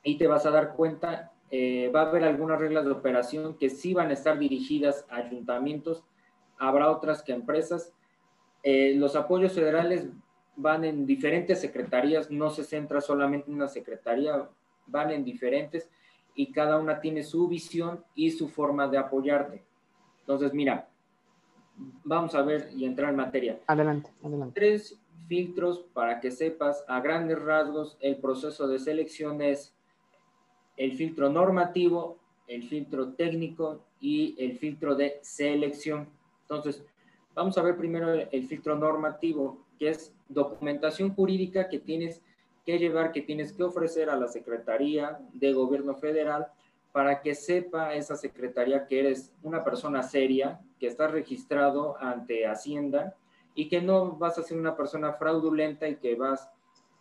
y 0.02 0.18
te 0.18 0.26
vas 0.26 0.48
a 0.48 0.50
dar 0.50 0.74
cuenta, 0.74 1.32
eh, 1.52 1.92
va 1.96 2.02
a 2.02 2.10
haber 2.10 2.24
algunas 2.24 2.60
reglas 2.60 2.86
de 2.86 2.92
operación 2.92 3.56
que 3.60 3.70
sí 3.70 3.94
van 3.94 4.10
a 4.10 4.14
estar 4.14 4.40
dirigidas 4.40 5.06
a 5.10 5.18
ayuntamientos, 5.18 6.04
habrá 6.58 6.90
otras 6.90 7.22
que 7.22 7.34
a 7.34 7.36
empresas. 7.36 7.94
Eh, 8.64 8.96
los 8.96 9.16
apoyos 9.16 9.54
federales 9.54 10.08
van 10.56 10.86
en 10.86 11.06
diferentes 11.06 11.62
secretarías, 11.62 12.32
no 12.32 12.50
se 12.50 12.64
centra 12.64 13.00
solamente 13.00 13.52
en 13.52 13.58
una 13.58 13.68
secretaría, 13.68 14.50
van 14.88 15.12
en 15.12 15.24
diferentes 15.24 15.88
y 16.38 16.52
cada 16.52 16.78
una 16.78 17.02
tiene 17.02 17.24
su 17.24 17.48
visión 17.48 18.06
y 18.16 18.30
su 18.30 18.48
forma 18.48 18.88
de 18.88 19.00
apoyarte. 19.00 19.64
Entonces, 20.20 20.54
mira, 20.54 20.88
vamos 22.04 22.36
a 22.36 22.44
ver 22.44 22.70
y 22.76 22.86
entrar 22.86 23.10
en 23.10 23.16
materia. 23.18 23.60
Adelante, 23.66 24.12
adelante. 24.24 24.54
Tres 24.58 25.02
filtros 25.28 25.80
para 25.94 26.20
que 26.20 26.30
sepas 26.30 26.86
a 26.88 27.02
grandes 27.02 27.40
rasgos 27.42 27.98
el 28.00 28.18
proceso 28.18 28.68
de 28.68 28.78
selección 28.78 29.42
es 29.42 29.76
el 30.78 30.94
filtro 30.94 31.28
normativo, 31.28 32.20
el 32.48 32.64
filtro 32.64 33.14
técnico 33.14 33.82
y 34.00 34.36
el 34.38 34.60
filtro 34.60 34.94
de 34.94 35.18
selección. 35.24 36.08
Entonces, 36.44 36.84
vamos 37.34 37.58
a 37.58 37.64
ver 37.64 37.76
primero 37.76 38.14
el 38.14 38.48
filtro 38.48 38.76
normativo, 38.76 39.66
que 39.80 39.90
es 39.90 40.14
documentación 40.30 41.16
jurídica 41.16 41.68
que 41.68 41.80
tienes 41.80 42.22
que 42.68 42.78
llevar, 42.78 43.14
que 43.14 43.22
tienes 43.22 43.54
que 43.54 43.64
ofrecer 43.64 44.10
a 44.10 44.18
la 44.18 44.28
Secretaría 44.28 45.18
de 45.32 45.54
Gobierno 45.54 45.96
Federal 45.96 46.48
para 46.92 47.22
que 47.22 47.34
sepa 47.34 47.94
esa 47.94 48.18
Secretaría 48.18 48.86
que 48.86 49.00
eres 49.00 49.32
una 49.42 49.64
persona 49.64 50.04
seria, 50.04 50.60
que 50.78 50.88
estás 50.88 51.12
registrado 51.12 51.96
ante 51.98 52.46
Hacienda 52.46 53.16
y 53.56 53.70
que 53.70 53.82
no 53.82 54.18
vas 54.18 54.38
a 54.38 54.44
ser 54.44 54.58
una 54.60 54.76
persona 54.76 55.14
fraudulenta 55.14 55.88
y 55.88 55.96
que 55.96 56.16
vas 56.16 56.52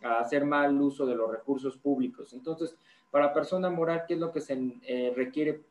a 0.01 0.19
hacer 0.21 0.45
mal 0.45 0.81
uso 0.81 1.05
de 1.05 1.15
los 1.15 1.29
recursos 1.29 1.75
públicos. 1.75 2.31
Entonces, 2.31 2.77
para 3.11 3.33
persona 3.33 3.69
moral, 3.69 4.05
¿qué 4.07 4.13
es 4.13 4.21
lo 4.21 4.31
que 4.31 4.39
se 4.39 4.57
eh, 4.83 5.11
requiere? 5.13 5.63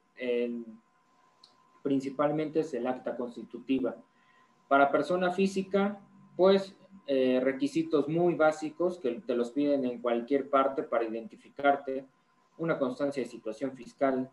principalmente 1.83 2.61
es 2.61 2.73
el 2.73 2.87
acta 2.87 3.17
constitutiva. 3.17 3.95
Para 4.67 4.91
persona 4.91 5.31
física, 5.31 6.00
pues 6.35 6.75
eh, 7.08 7.40
requisitos 7.40 8.08
muy 8.08 8.34
básicos 8.34 8.98
que 8.98 9.20
te 9.25 9.36
los 9.36 9.52
piden 9.52 9.84
en 9.84 10.00
cualquier 10.00 10.50
parte 10.50 10.82
para 10.82 11.04
identificarte, 11.04 12.04
una 12.58 12.80
constancia 12.80 13.22
de 13.22 13.28
situación 13.28 13.76
fiscal, 13.76 14.28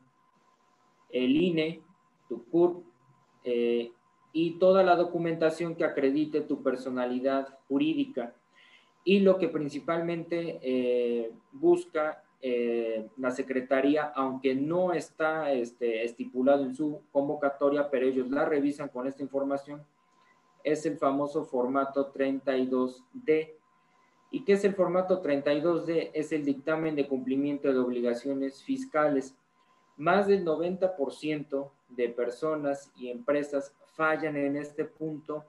el 1.11 1.35
INE, 1.35 1.81
tu 2.27 2.43
CURP 2.45 2.83
eh, 3.43 3.91
y 4.31 4.57
toda 4.57 4.81
la 4.81 4.95
documentación 4.95 5.75
que 5.75 5.83
acredite 5.83 6.41
tu 6.41 6.63
personalidad 6.63 7.59
jurídica. 7.67 8.33
Y 9.03 9.19
lo 9.19 9.37
que 9.37 9.49
principalmente 9.49 10.59
eh, 10.63 11.31
busca 11.51 12.23
la 13.15 13.31
Secretaría, 13.31 14.11
aunque 14.15 14.53
no 14.53 14.91
está 14.91 15.53
este, 15.53 16.03
estipulado 16.03 16.65
en 16.65 16.75
su 16.75 16.99
convocatoria, 17.13 17.89
pero 17.89 18.05
ellos 18.05 18.29
la 18.29 18.43
revisan 18.43 18.89
con 18.89 19.07
esta 19.07 19.23
información, 19.23 19.81
es 20.63 20.85
el 20.85 20.97
famoso 20.97 21.43
formato 21.45 22.11
32D. 22.13 23.53
¿Y 24.31 24.43
qué 24.43 24.53
es 24.53 24.63
el 24.63 24.73
formato 24.73 25.21
32D? 25.21 26.11
Es 26.13 26.31
el 26.31 26.45
dictamen 26.45 26.95
de 26.95 27.07
cumplimiento 27.07 27.71
de 27.71 27.79
obligaciones 27.79 28.63
fiscales. 28.63 29.35
Más 29.97 30.27
del 30.27 30.43
90% 30.43 31.69
de 31.89 32.09
personas 32.09 32.91
y 32.95 33.09
empresas 33.09 33.73
fallan 33.95 34.35
en 34.37 34.55
este 34.55 34.85
punto 34.85 35.45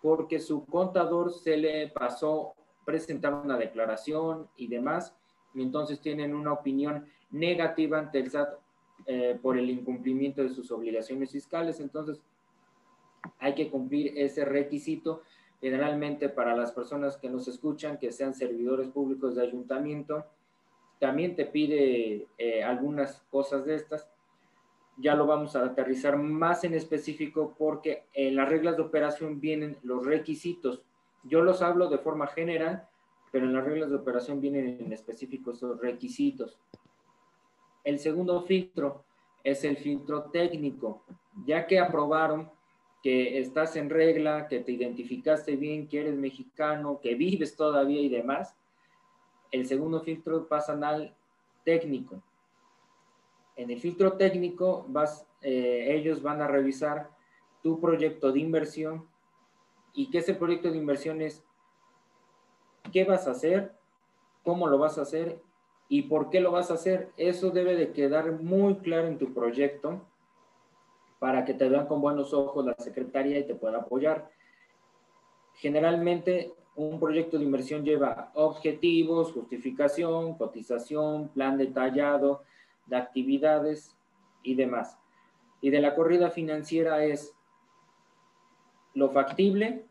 porque 0.00 0.38
su 0.38 0.64
contador 0.66 1.32
se 1.32 1.56
le 1.56 1.88
pasó 1.88 2.54
presentar 2.84 3.34
una 3.34 3.58
declaración 3.58 4.48
y 4.56 4.68
demás, 4.68 5.14
y 5.52 5.60
entonces 5.62 6.00
tienen 6.00 6.34
una 6.34 6.54
opinión 6.54 7.06
negativa 7.30 7.98
ante 7.98 8.18
el 8.18 8.30
SAT 8.30 8.48
eh, 9.06 9.38
por 9.42 9.58
el 9.58 9.68
incumplimiento 9.68 10.42
de 10.42 10.48
sus 10.48 10.70
obligaciones 10.70 11.32
fiscales. 11.32 11.80
Entonces, 11.80 12.22
hay 13.38 13.54
que 13.54 13.70
cumplir 13.70 14.12
ese 14.16 14.44
requisito 14.44 15.22
generalmente 15.60 16.28
para 16.28 16.56
las 16.56 16.72
personas 16.72 17.16
que 17.16 17.28
nos 17.28 17.48
escuchan, 17.48 17.98
que 17.98 18.12
sean 18.12 18.34
servidores 18.34 18.88
públicos 18.88 19.34
de 19.34 19.42
ayuntamiento, 19.42 20.24
también 20.98 21.36
te 21.36 21.46
pide 21.46 22.26
eh, 22.38 22.62
algunas 22.62 23.22
cosas 23.30 23.64
de 23.64 23.76
estas. 23.76 24.08
Ya 24.96 25.14
lo 25.14 25.26
vamos 25.26 25.54
a 25.54 25.64
aterrizar 25.64 26.16
más 26.16 26.64
en 26.64 26.74
específico 26.74 27.54
porque 27.56 28.04
en 28.14 28.34
las 28.34 28.48
reglas 28.48 28.76
de 28.76 28.82
operación 28.82 29.40
vienen 29.40 29.78
los 29.82 30.04
requisitos. 30.04 30.82
Yo 31.22 31.42
los 31.42 31.62
hablo 31.62 31.88
de 31.88 31.98
forma 31.98 32.26
general, 32.26 32.88
pero 33.30 33.46
en 33.46 33.54
las 33.54 33.64
reglas 33.64 33.90
de 33.90 33.96
operación 33.96 34.40
vienen 34.40 34.78
en 34.80 34.92
específico 34.92 35.52
esos 35.52 35.80
requisitos. 35.80 36.58
El 37.84 37.98
segundo 38.00 38.42
filtro 38.42 39.04
es 39.44 39.62
el 39.64 39.76
filtro 39.76 40.24
técnico. 40.24 41.04
Ya 41.46 41.66
que 41.66 41.78
aprobaron 41.78 42.50
que 43.02 43.38
estás 43.38 43.76
en 43.76 43.90
regla, 43.90 44.48
que 44.48 44.60
te 44.60 44.72
identificaste 44.72 45.56
bien, 45.56 45.88
que 45.88 46.00
eres 46.00 46.16
mexicano, 46.16 47.00
que 47.00 47.14
vives 47.14 47.56
todavía 47.56 48.00
y 48.00 48.08
demás, 48.08 48.56
el 49.50 49.66
segundo 49.66 50.00
filtro 50.00 50.46
pasa 50.48 50.72
al 50.72 51.14
técnico. 51.64 52.22
En 53.56 53.70
el 53.70 53.80
filtro 53.80 54.14
técnico 54.14 54.86
eh, 55.42 55.86
ellos 55.96 56.22
van 56.22 56.42
a 56.42 56.48
revisar 56.48 57.10
tu 57.62 57.80
proyecto 57.80 58.32
de 58.32 58.40
inversión 58.40 59.08
y 59.94 60.10
qué 60.10 60.18
ese 60.18 60.34
proyecto 60.34 60.70
de 60.70 60.78
inversión 60.78 61.22
es, 61.22 61.44
qué 62.92 63.04
vas 63.04 63.26
a 63.26 63.32
hacer, 63.32 63.74
cómo 64.44 64.68
lo 64.68 64.78
vas 64.78 64.98
a 64.98 65.02
hacer 65.02 65.40
y 65.88 66.02
por 66.02 66.30
qué 66.30 66.40
lo 66.40 66.52
vas 66.52 66.70
a 66.70 66.74
hacer. 66.74 67.10
Eso 67.16 67.50
debe 67.50 67.74
de 67.76 67.92
quedar 67.92 68.32
muy 68.40 68.76
claro 68.76 69.08
en 69.08 69.18
tu 69.18 69.32
proyecto 69.32 70.07
para 71.18 71.44
que 71.44 71.54
te 71.54 71.68
vean 71.68 71.86
con 71.86 72.00
buenos 72.00 72.32
ojos 72.32 72.64
la 72.64 72.74
secretaria 72.78 73.38
y 73.38 73.46
te 73.46 73.54
pueda 73.54 73.78
apoyar. 73.78 74.30
Generalmente 75.54 76.52
un 76.76 77.00
proyecto 77.00 77.38
de 77.38 77.44
inversión 77.44 77.84
lleva 77.84 78.30
objetivos, 78.34 79.32
justificación, 79.32 80.38
cotización, 80.38 81.28
plan 81.30 81.58
detallado 81.58 82.42
de 82.86 82.96
actividades 82.96 83.96
y 84.44 84.54
demás. 84.54 84.96
Y 85.60 85.70
de 85.70 85.80
la 85.80 85.96
corrida 85.96 86.30
financiera 86.30 87.04
es 87.04 87.34
lo 88.94 89.10
factible, 89.10 89.86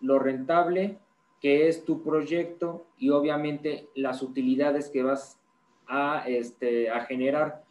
lo 0.00 0.18
rentable, 0.18 0.98
que 1.40 1.68
es 1.68 1.84
tu 1.84 2.02
proyecto 2.02 2.86
y 2.98 3.10
obviamente 3.10 3.88
las 3.94 4.22
utilidades 4.22 4.90
que 4.90 5.02
vas 5.04 5.38
a, 5.86 6.24
este, 6.26 6.90
a 6.90 7.02
generar. 7.02 7.62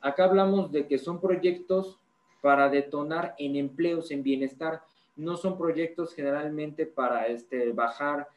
Acá 0.00 0.24
hablamos 0.24 0.72
de 0.72 0.86
que 0.86 0.96
son 0.96 1.20
proyectos 1.20 2.00
para 2.46 2.68
detonar 2.68 3.34
en 3.38 3.56
empleos, 3.56 4.12
en 4.12 4.22
bienestar. 4.22 4.80
No 5.16 5.36
son 5.36 5.58
proyectos 5.58 6.14
generalmente 6.14 6.86
para 6.86 7.26
este, 7.26 7.72
bajar 7.72 8.28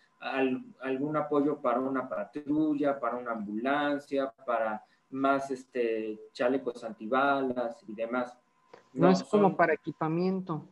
algún 0.81 1.15
apoyo 1.15 1.61
para 1.61 1.79
una 1.79 2.09
patrulla, 2.09 2.99
para 2.99 3.17
una 3.17 3.33
ambulancia, 3.33 4.33
para 4.47 4.83
más 5.11 5.51
este, 5.51 6.19
chalecos 6.33 6.83
antibalas 6.83 7.83
y 7.87 7.93
demás. 7.93 8.35
No, 8.93 9.11
es 9.11 9.23
como 9.25 9.55
para 9.55 9.75
equipamiento. 9.75 10.67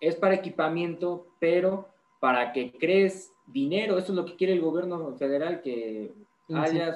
Es 0.00 0.14
para 0.14 0.34
equipamiento, 0.34 1.26
pero 1.40 1.88
para 2.20 2.52
que 2.52 2.70
crees 2.78 3.32
dinero, 3.44 3.98
eso 3.98 4.12
es 4.12 4.16
lo 4.16 4.24
que 4.24 4.36
quiere 4.36 4.52
el 4.52 4.60
gobierno 4.60 5.16
federal, 5.16 5.62
que 5.62 6.14
haya 6.54 6.94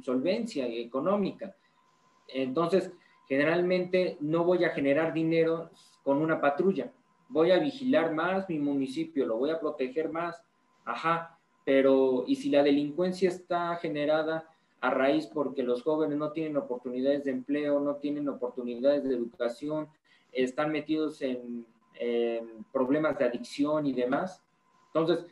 solvencia 0.00 0.66
económica. 0.66 1.54
Entonces, 2.28 2.90
Generalmente 3.28 4.16
no 4.20 4.44
voy 4.44 4.64
a 4.64 4.70
generar 4.70 5.12
dinero 5.12 5.70
con 6.02 6.18
una 6.18 6.40
patrulla, 6.40 6.92
voy 7.28 7.50
a 7.50 7.58
vigilar 7.58 8.12
más 8.12 8.48
mi 8.48 8.58
municipio, 8.58 9.26
lo 9.26 9.38
voy 9.38 9.50
a 9.50 9.58
proteger 9.58 10.10
más, 10.10 10.44
ajá, 10.84 11.38
pero 11.64 12.24
¿y 12.26 12.36
si 12.36 12.50
la 12.50 12.62
delincuencia 12.62 13.28
está 13.28 13.74
generada 13.76 14.48
a 14.80 14.90
raíz 14.90 15.26
porque 15.26 15.62
los 15.62 15.82
jóvenes 15.82 16.18
no 16.18 16.32
tienen 16.32 16.58
oportunidades 16.58 17.24
de 17.24 17.30
empleo, 17.30 17.80
no 17.80 17.96
tienen 17.96 18.28
oportunidades 18.28 19.04
de 19.04 19.14
educación, 19.14 19.88
están 20.32 20.70
metidos 20.70 21.22
en, 21.22 21.66
problemas 22.72 23.16
de 23.18 23.24
adicción 23.24 23.86
y 23.86 23.94
demás? 23.94 24.42
Entonces, 24.88 25.24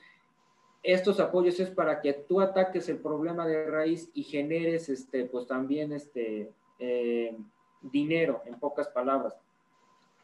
estos 0.83 1.21
apoyos 1.21 1.61
es 1.61 1.71
para 1.71 2.01
que 2.01 2.13
tú 2.15 2.41
ataques 2.41 2.89
el 2.89 2.99
problema 2.99 3.47
de 3.47 3.67
raíz 3.67 4.11
y 4.15 4.23
generes, 4.23 4.89
este, 4.89 5.27
pues 5.27 5.47
también, 5.47 5.93
este, 5.93 6.51
eh, 6.79 7.37
dinero, 7.83 8.43
en 8.47 8.59
pocas 8.59 8.89
palabras. 8.89 9.35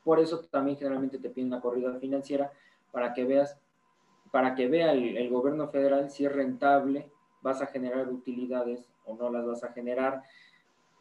Por 0.04 0.20
eso 0.20 0.40
también 0.50 0.78
generalmente 0.78 1.18
te 1.18 1.30
piden 1.30 1.48
una 1.48 1.60
corrida 1.60 1.92
financiera 1.98 2.52
para 2.92 3.12
que 3.12 3.24
veas, 3.24 3.58
para 4.30 4.54
que 4.54 4.68
vea 4.68 4.92
el, 4.92 5.28
gobierno 5.28 5.68
federal 5.68 6.10
si 6.10 6.24
es 6.24 6.32
rentable, 6.32 7.10
vas 7.42 7.60
a 7.60 7.66
generar 7.66 8.08
utilidades 8.08 8.88
o 9.04 9.16
no 9.16 9.30
las 9.30 9.46
vas 9.46 9.64
a 9.64 9.72
generar. 9.72 10.22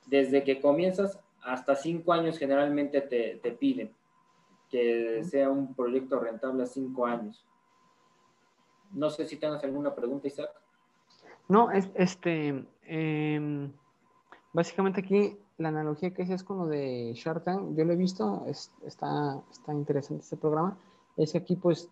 Desde 0.06 0.44
que 0.44 0.60
comienzas 0.60 1.20
hasta 1.42 1.76
cinco 1.76 2.14
años 2.14 2.38
generalmente 2.38 3.02
te, 3.02 3.52
piden 3.52 3.94
que 4.70 5.24
sea 5.24 5.50
un 5.50 5.74
proyecto 5.74 6.20
rentable 6.20 6.64
a 6.64 6.68
cinco 6.68 7.06
años. 7.06 7.46
No 8.92 9.10
sé 9.10 9.26
si 9.26 9.38
tengas 9.38 9.64
alguna 9.64 9.94
pregunta, 9.94 10.28
Isaac. 10.28 10.50
No, 11.48 11.72
es, 11.72 11.90
este, 11.96 12.66
em, 12.86 13.72
básicamente 14.52 15.00
aquí 15.00 15.38
la 15.58 15.70
analogía 15.70 16.14
que 16.14 16.22
es 16.22 16.44
con 16.44 16.60
lo 16.60 16.68
de 16.68 17.14
Shark 17.16 17.44
Tank, 17.44 17.76
yo 17.76 17.86
lo 17.86 17.94
he 17.94 17.96
visto, 17.96 18.46
está, 18.48 19.42
está 19.52 19.74
interesante 19.74 20.24
este 20.24 20.38
programa, 20.38 20.78
es 21.16 21.32
que 21.32 21.40
aquí 21.40 21.56
pues 21.56 21.90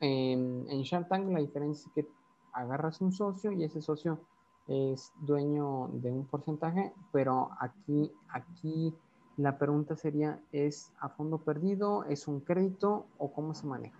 en, 0.00 0.66
en 0.68 0.82
Shark 0.82 1.08
Tank 1.08 1.28
la 1.30 1.40
diferencia 1.40 1.88
es 1.88 1.92
que 1.94 2.10
agarras 2.52 3.00
un 3.00 3.12
socio 3.12 3.52
y 3.52 3.64
ese 3.64 3.82
socio 3.82 4.20
es 4.68 5.12
dueño 5.20 5.88
de 5.94 6.10
un 6.12 6.26
porcentaje, 6.26 6.92
pero 7.10 7.50
aquí, 7.58 8.12
aquí 8.28 8.94
la 9.36 9.56
pregunta 9.56 9.96
sería, 9.96 10.40
¿es 10.52 10.92
a 11.00 11.08
fondo 11.08 11.38
perdido? 11.38 12.04
¿Es 12.04 12.28
un 12.28 12.40
crédito 12.40 13.06
o 13.18 13.32
cómo 13.32 13.54
se 13.54 13.66
maneja? 13.66 13.98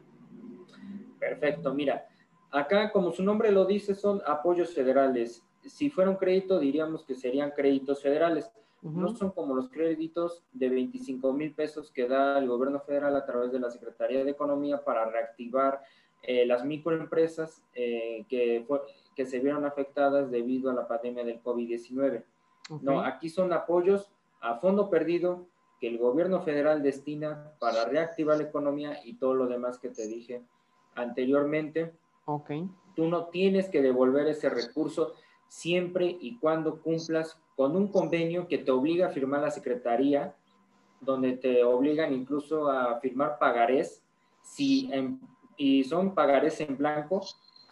Perfecto, 1.19 1.73
mira, 1.73 2.07
acá 2.51 2.93
como 2.93 3.13
su 3.13 3.23
nombre 3.23 3.51
lo 3.51 3.65
dice 3.65 3.95
son 3.95 4.21
apoyos 4.27 4.75
federales. 4.75 5.43
Si 5.63 5.91
fuera 5.91 6.11
un 6.11 6.17
crédito 6.17 6.59
diríamos 6.59 7.05
que 7.05 7.15
serían 7.15 7.53
créditos 7.53 8.03
federales 8.03 8.51
no 8.83 9.15
son 9.15 9.31
como 9.33 9.55
los 9.55 9.69
créditos 9.71 10.43
de 10.53 10.69
25 10.69 11.33
mil 11.33 11.53
pesos 11.53 11.91
que 11.91 12.07
da 12.07 12.39
el 12.39 12.47
gobierno 12.47 12.81
federal 12.81 13.17
a 13.17 13.27
través 13.27 13.51
de 13.51 13.59
la 13.59 13.71
Secretaría 13.71 14.25
de 14.25 14.31
Economía 14.31 14.85
para 14.85 15.05
reactivar 15.05 15.83
eh, 16.23 16.47
las 16.47 16.65
microempresas 16.65 17.63
eh, 17.75 18.25
que, 18.29 18.67
que 19.17 19.27
se 19.27 19.41
vieron 19.41 19.65
afectadas 19.65 20.31
debido 20.31 20.71
a 20.71 20.75
la 20.75 20.87
pandemia 20.87 21.25
del 21.25 21.43
COVID-19. 21.43 22.25
No, 22.83 23.01
aquí 23.01 23.31
son 23.31 23.53
apoyos 23.53 24.11
a 24.41 24.57
fondo 24.57 24.91
perdido 24.91 25.47
que 25.81 25.89
el 25.89 25.99
gobierno 25.99 26.43
federal 26.43 26.83
destina 26.83 27.53
para 27.59 27.85
reactivar 27.87 28.37
la 28.37 28.45
economía 28.45 29.01
y 29.05 29.15
todo 29.15 29.35
lo 29.35 29.47
demás 29.47 29.79
que 29.79 29.89
te 29.89 30.07
dije 30.07 30.43
anteriormente. 30.95 31.93
Okay. 32.27 32.69
Tú 32.95 33.07
no 33.07 33.27
tienes 33.27 33.69
que 33.69 33.81
devolver 33.81 34.27
ese 34.27 34.51
recurso 34.51 35.15
siempre 35.47 36.17
y 36.21 36.39
cuando 36.39 36.81
cumplas 36.83 37.41
con 37.59 37.75
un 37.75 37.89
convenio 37.89 38.47
que 38.47 38.59
te 38.59 38.71
obliga 38.71 39.09
a 39.09 39.11
firmar 39.11 39.41
la 39.41 39.51
Secretaría, 39.51 40.33
donde 41.01 41.33
te 41.33 41.65
obligan 41.65 42.15
incluso 42.15 42.71
a 42.71 43.01
firmar 43.01 43.37
pagarés, 43.41 44.01
si 44.43 44.89
y 45.57 45.83
son 45.83 46.15
pagarés 46.15 46.61
en 46.61 46.77
blanco, 46.77 47.21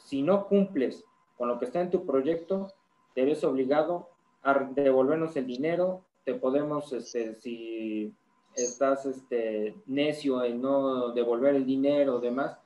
si 0.02 0.22
no 0.22 0.48
cumples 0.48 1.04
con 1.38 1.46
lo 1.46 1.60
que 1.60 1.66
está 1.66 1.80
en 1.80 1.90
tu 1.90 2.04
proyecto, 2.04 2.66
te 3.14 3.24
ves 3.24 3.44
obligado 3.44 4.10
a 4.42 4.54
devolvernos 4.54 5.36
el 5.36 5.46
dinero, 5.46 6.02
te 6.24 6.34
podemos, 6.34 6.92
este, 6.92 7.36
si 7.36 8.12
estás 8.56 9.06
este, 9.06 9.76
necio 9.86 10.42
en 10.42 10.62
no 10.62 11.12
devolver 11.12 11.54
el 11.54 11.64
dinero 11.64 12.16
o 12.16 12.20
demás, 12.20 12.58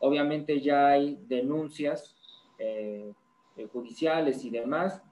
obviamente 0.00 0.60
ya 0.60 0.88
hay 0.88 1.18
denuncias 1.28 2.14
eh, 2.58 3.10
judiciales 3.72 4.44
y 4.44 4.50
demás. 4.50 5.02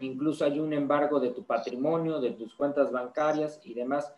Incluso 0.00 0.44
hay 0.44 0.60
un 0.60 0.72
embargo 0.72 1.20
de 1.20 1.30
tu 1.30 1.44
patrimonio, 1.44 2.20
de 2.20 2.32
tus 2.32 2.54
cuentas 2.54 2.92
bancarias 2.92 3.60
y 3.64 3.74
demás. 3.74 4.12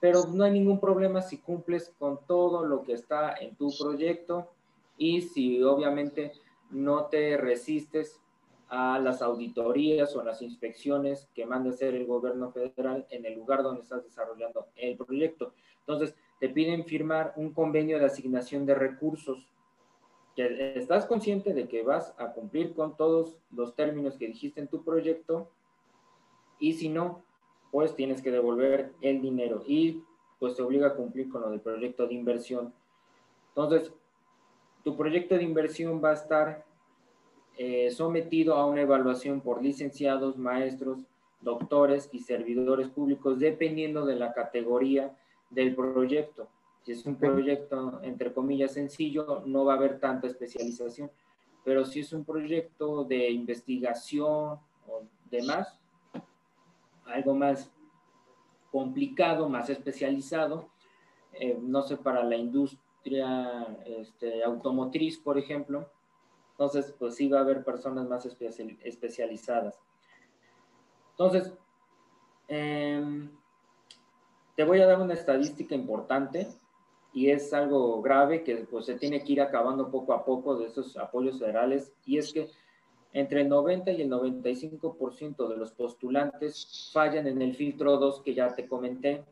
Pero 0.00 0.26
no 0.26 0.44
hay 0.44 0.52
ningún 0.52 0.78
problema 0.78 1.22
si 1.22 1.38
cumples 1.38 1.92
con 1.98 2.20
todo 2.26 2.64
lo 2.64 2.82
que 2.82 2.92
está 2.92 3.34
en 3.34 3.56
tu 3.56 3.70
proyecto 3.78 4.52
y 4.98 5.22
si 5.22 5.62
obviamente 5.62 6.32
no 6.70 7.06
te 7.06 7.36
resistes 7.36 8.20
a 8.68 8.98
las 8.98 9.22
auditorías 9.22 10.14
o 10.16 10.24
las 10.24 10.42
inspecciones 10.42 11.28
que 11.34 11.46
manda 11.46 11.70
hacer 11.70 11.94
el 11.94 12.06
gobierno 12.06 12.50
federal 12.50 13.06
en 13.10 13.24
el 13.24 13.34
lugar 13.34 13.62
donde 13.62 13.82
estás 13.82 14.04
desarrollando 14.04 14.66
el 14.76 14.96
proyecto. 14.96 15.52
Entonces, 15.80 16.16
te 16.40 16.48
piden 16.48 16.84
firmar 16.84 17.32
un 17.36 17.52
convenio 17.52 17.98
de 17.98 18.06
asignación 18.06 18.66
de 18.66 18.74
recursos 18.74 19.46
que 20.36 20.78
estás 20.78 21.06
consciente 21.06 21.54
de 21.54 21.66
que 21.66 21.82
vas 21.82 22.14
a 22.18 22.32
cumplir 22.32 22.74
con 22.74 22.96
todos 22.96 23.38
los 23.50 23.74
términos 23.74 24.16
que 24.16 24.28
dijiste 24.28 24.60
en 24.60 24.68
tu 24.68 24.84
proyecto 24.84 25.50
y 26.60 26.74
si 26.74 26.90
no, 26.90 27.24
pues 27.72 27.96
tienes 27.96 28.22
que 28.22 28.30
devolver 28.30 28.92
el 29.00 29.22
dinero 29.22 29.64
y 29.66 30.02
pues 30.38 30.54
te 30.54 30.62
obliga 30.62 30.88
a 30.88 30.94
cumplir 30.94 31.30
con 31.30 31.40
lo 31.40 31.50
del 31.50 31.60
proyecto 31.60 32.06
de 32.06 32.14
inversión. 32.14 32.72
Entonces, 33.48 33.92
tu 34.84 34.96
proyecto 34.96 35.34
de 35.36 35.42
inversión 35.42 36.02
va 36.04 36.10
a 36.10 36.14
estar 36.14 36.64
eh, 37.56 37.90
sometido 37.90 38.54
a 38.56 38.66
una 38.66 38.82
evaluación 38.82 39.40
por 39.40 39.62
licenciados, 39.62 40.36
maestros, 40.36 40.98
doctores 41.40 42.10
y 42.12 42.18
servidores 42.18 42.88
públicos, 42.90 43.38
dependiendo 43.38 44.04
de 44.04 44.16
la 44.16 44.34
categoría 44.34 45.16
del 45.48 45.74
proyecto. 45.74 46.48
Si 46.86 46.92
es 46.92 47.04
un 47.04 47.16
proyecto, 47.16 47.98
entre 48.04 48.32
comillas, 48.32 48.74
sencillo, 48.74 49.42
no 49.44 49.64
va 49.64 49.72
a 49.72 49.76
haber 49.76 49.98
tanta 49.98 50.28
especialización. 50.28 51.10
Pero 51.64 51.84
si 51.84 51.98
es 51.98 52.12
un 52.12 52.24
proyecto 52.24 53.02
de 53.02 53.28
investigación 53.28 54.60
o 54.86 55.02
demás, 55.28 55.80
algo 57.06 57.34
más 57.34 57.72
complicado, 58.70 59.48
más 59.48 59.68
especializado, 59.68 60.68
eh, 61.32 61.58
no 61.60 61.82
sé, 61.82 61.96
para 61.96 62.22
la 62.22 62.36
industria 62.36 63.66
este, 63.84 64.44
automotriz, 64.44 65.18
por 65.18 65.38
ejemplo, 65.38 65.90
entonces, 66.52 66.94
pues 66.96 67.16
sí 67.16 67.28
va 67.28 67.38
a 67.38 67.42
haber 67.42 67.64
personas 67.64 68.06
más 68.06 68.24
especializadas. 68.26 69.76
Entonces, 71.10 71.52
em, 72.46 73.28
te 74.54 74.62
voy 74.62 74.80
a 74.80 74.86
dar 74.86 75.00
una 75.00 75.14
estadística 75.14 75.74
importante 75.74 76.46
y 77.16 77.30
es 77.30 77.54
algo 77.54 78.02
grave 78.02 78.44
que 78.44 78.56
pues, 78.70 78.84
se 78.84 78.94
tiene 78.96 79.24
que 79.24 79.32
ir 79.32 79.40
acabando 79.40 79.90
poco 79.90 80.12
a 80.12 80.22
poco 80.22 80.54
de 80.58 80.66
esos 80.66 80.98
apoyos 80.98 81.38
federales 81.38 81.90
y 82.04 82.18
es 82.18 82.30
que 82.30 82.50
entre 83.14 83.40
el 83.40 83.48
90 83.48 83.90
y 83.92 84.02
el 84.02 84.10
95% 84.10 85.48
de 85.48 85.56
los 85.56 85.72
postulantes 85.72 86.90
fallan 86.92 87.26
en 87.26 87.40
el 87.40 87.54
filtro 87.54 87.96
2 87.96 88.20
que 88.20 88.34
ya 88.34 88.54
te 88.54 88.68
comenté. 88.68 89.24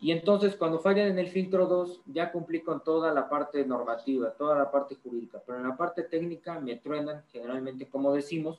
Y 0.00 0.10
entonces 0.10 0.56
cuando 0.56 0.80
fallan 0.80 1.06
en 1.06 1.20
el 1.20 1.28
filtro 1.28 1.66
2 1.66 2.02
ya 2.06 2.32
cumplí 2.32 2.62
con 2.62 2.82
toda 2.82 3.14
la 3.14 3.28
parte 3.28 3.64
normativa, 3.64 4.32
toda 4.32 4.58
la 4.58 4.68
parte 4.68 4.96
jurídica, 4.96 5.40
pero 5.46 5.58
en 5.58 5.68
la 5.68 5.76
parte 5.76 6.02
técnica 6.02 6.58
me 6.58 6.74
truenan 6.74 7.22
generalmente 7.30 7.86
como 7.86 8.12
decimos 8.14 8.58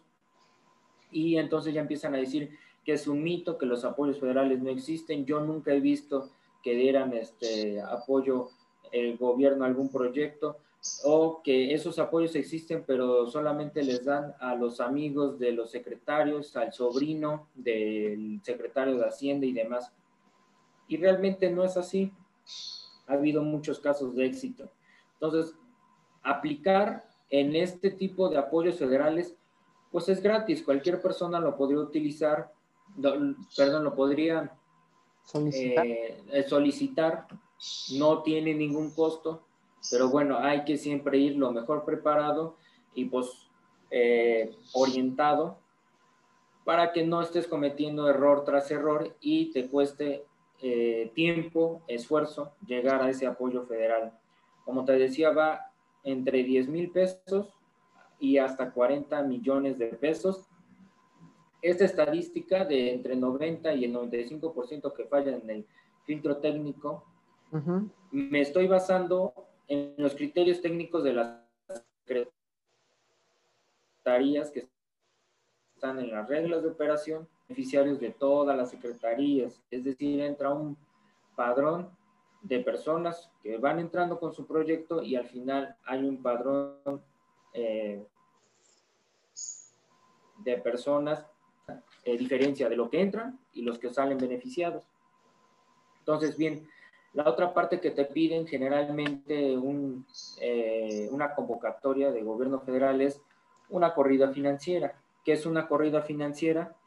y 1.11 1.35
entonces 1.35 1.73
ya 1.73 1.81
empiezan 1.81 2.15
a 2.15 2.19
decir 2.19 2.57
que 2.85 2.93
es 2.93 3.09
un 3.09 3.21
mito, 3.21 3.57
que 3.57 3.65
los 3.65 3.83
apoyos 3.83 4.21
federales 4.21 4.61
no 4.61 4.69
existen. 4.69 5.25
Yo 5.25 5.41
nunca 5.41 5.73
he 5.73 5.81
visto 5.81 6.29
que 6.63 6.75
dieran 6.75 7.13
este 7.13 7.81
apoyo 7.81 8.49
el 8.91 9.17
gobierno 9.17 9.63
a 9.63 9.67
algún 9.67 9.89
proyecto 9.89 10.57
o 11.03 11.41
que 11.43 11.73
esos 11.73 11.99
apoyos 11.99 12.35
existen, 12.35 12.83
pero 12.85 13.27
solamente 13.27 13.83
les 13.83 14.05
dan 14.05 14.33
a 14.39 14.55
los 14.55 14.79
amigos 14.79 15.37
de 15.39 15.51
los 15.51 15.71
secretarios, 15.71 16.55
al 16.55 16.71
sobrino 16.73 17.47
del 17.55 18.39
secretario 18.43 18.97
de 18.97 19.05
Hacienda 19.05 19.45
y 19.45 19.53
demás. 19.53 19.91
Y 20.87 20.97
realmente 20.97 21.49
no 21.49 21.63
es 21.63 21.75
así. 21.77 22.13
Ha 23.07 23.13
habido 23.13 23.41
muchos 23.41 23.79
casos 23.79 24.15
de 24.15 24.25
éxito. 24.25 24.69
Entonces, 25.13 25.55
aplicar 26.23 27.05
en 27.29 27.55
este 27.55 27.91
tipo 27.91 28.29
de 28.29 28.37
apoyos 28.37 28.77
federales, 28.77 29.35
pues 29.91 30.07
es 30.09 30.21
gratis. 30.21 30.63
Cualquier 30.63 31.01
persona 31.01 31.39
lo 31.39 31.57
podría 31.57 31.79
utilizar, 31.79 32.51
perdón, 33.55 33.83
lo 33.83 33.95
podría 33.95 34.56
solicitar. 35.27 35.85
Eh, 35.85 36.45
solicitar. 36.47 37.27
No 37.97 38.21
tiene 38.21 38.53
ningún 38.53 38.91
costo 38.91 39.47
pero 39.89 40.09
bueno, 40.09 40.37
hay 40.37 40.63
que 40.63 40.77
siempre 40.77 41.17
ir 41.17 41.37
lo 41.37 41.51
mejor 41.51 41.85
preparado 41.85 42.57
y 42.93 43.05
pues 43.05 43.49
eh, 43.91 44.55
orientado 44.73 45.59
para 46.65 46.91
que 46.91 47.05
no 47.05 47.21
estés 47.21 47.47
cometiendo 47.47 48.09
error 48.09 48.43
tras 48.43 48.69
error 48.71 49.15
y 49.21 49.51
te 49.51 49.69
cueste 49.69 50.25
eh, 50.61 51.11
tiempo, 51.15 51.81
esfuerzo 51.87 52.53
llegar 52.65 53.01
a 53.01 53.09
ese 53.09 53.25
apoyo 53.25 53.63
federal. 53.65 54.17
Como 54.65 54.83
te 54.83 54.93
decía, 54.93 55.31
va 55.31 55.71
entre 56.03 56.43
10 56.43 56.67
mil 56.67 56.91
pesos 56.91 57.53
y 58.19 58.37
hasta 58.37 58.71
40 58.71 59.21
millones 59.23 59.77
de 59.77 59.87
pesos. 59.87 60.47
Esta 61.61 61.85
estadística 61.85 62.65
de 62.65 62.93
entre 62.93 63.15
90 63.15 63.73
y 63.73 63.85
el 63.85 63.93
95% 63.93 64.93
que 64.93 65.05
fallan 65.05 65.41
en 65.41 65.49
el 65.49 65.65
filtro 66.05 66.37
técnico, 66.37 67.03
me 68.11 68.41
estoy 68.41 68.67
basando 68.67 69.33
en 69.67 69.95
los 69.97 70.15
criterios 70.15 70.61
técnicos 70.61 71.03
de 71.03 71.13
las 71.13 71.41
secretarías 74.03 74.51
que 74.51 74.67
están 75.75 75.99
en 75.99 76.11
las 76.11 76.27
reglas 76.27 76.63
de 76.63 76.69
operación, 76.69 77.27
beneficiarios 77.47 77.99
de 77.99 78.11
todas 78.11 78.57
las 78.57 78.69
secretarías, 78.69 79.61
es 79.69 79.83
decir, 79.83 80.21
entra 80.21 80.53
un 80.53 80.77
padrón 81.35 81.89
de 82.41 82.59
personas 82.59 83.29
que 83.43 83.57
van 83.57 83.79
entrando 83.79 84.19
con 84.19 84.33
su 84.33 84.45
proyecto 84.45 85.03
y 85.03 85.15
al 85.15 85.27
final 85.27 85.75
hay 85.85 86.03
un 86.03 86.21
padrón 86.21 87.01
eh, 87.53 88.05
de 90.39 90.57
personas, 90.57 91.25
eh, 92.07 92.17
diferencia 92.17 92.69
de 92.69 92.77
lo 92.77 92.89
que 92.89 93.01
entran 93.01 93.37
y 93.53 93.63
los 93.63 93.79
que 93.79 93.93
salen 93.93 94.17
beneficiados. 94.17 94.81
Entonces, 95.99 96.37
bien, 96.37 96.65
la 97.11 97.27
otra 97.27 97.53
parte 97.53 97.81
que 97.81 97.91
te 97.91 98.05
piden 98.05 98.47
generalmente 98.47 99.57
eh, 100.39 101.09
una 101.11 101.35
convocatoria 101.35 102.09
de 102.11 102.23
gobierno 102.23 102.61
federal 102.61 103.01
es 103.01 103.19
una 103.67 103.93
corrida 103.93 104.31
financiera. 104.31 104.95
¿Qué 105.25 105.33
es 105.33 105.45
una 105.45 105.67
corrida 105.67 106.01
financiera? 106.01 106.77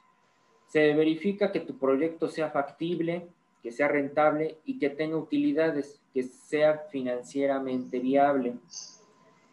Se 0.68 0.94
verifica 0.94 1.52
que 1.52 1.60
tu 1.60 1.76
proyecto 1.76 2.28
sea 2.28 2.48
factible, 2.48 3.28
que 3.62 3.72
sea 3.72 3.88
rentable 3.88 4.56
y 4.64 4.78
que 4.78 4.88
tenga 4.88 5.18
utilidades, 5.18 6.00
que 6.14 6.22
sea 6.22 6.86
financieramente 6.90 7.98
viable. 7.98 8.54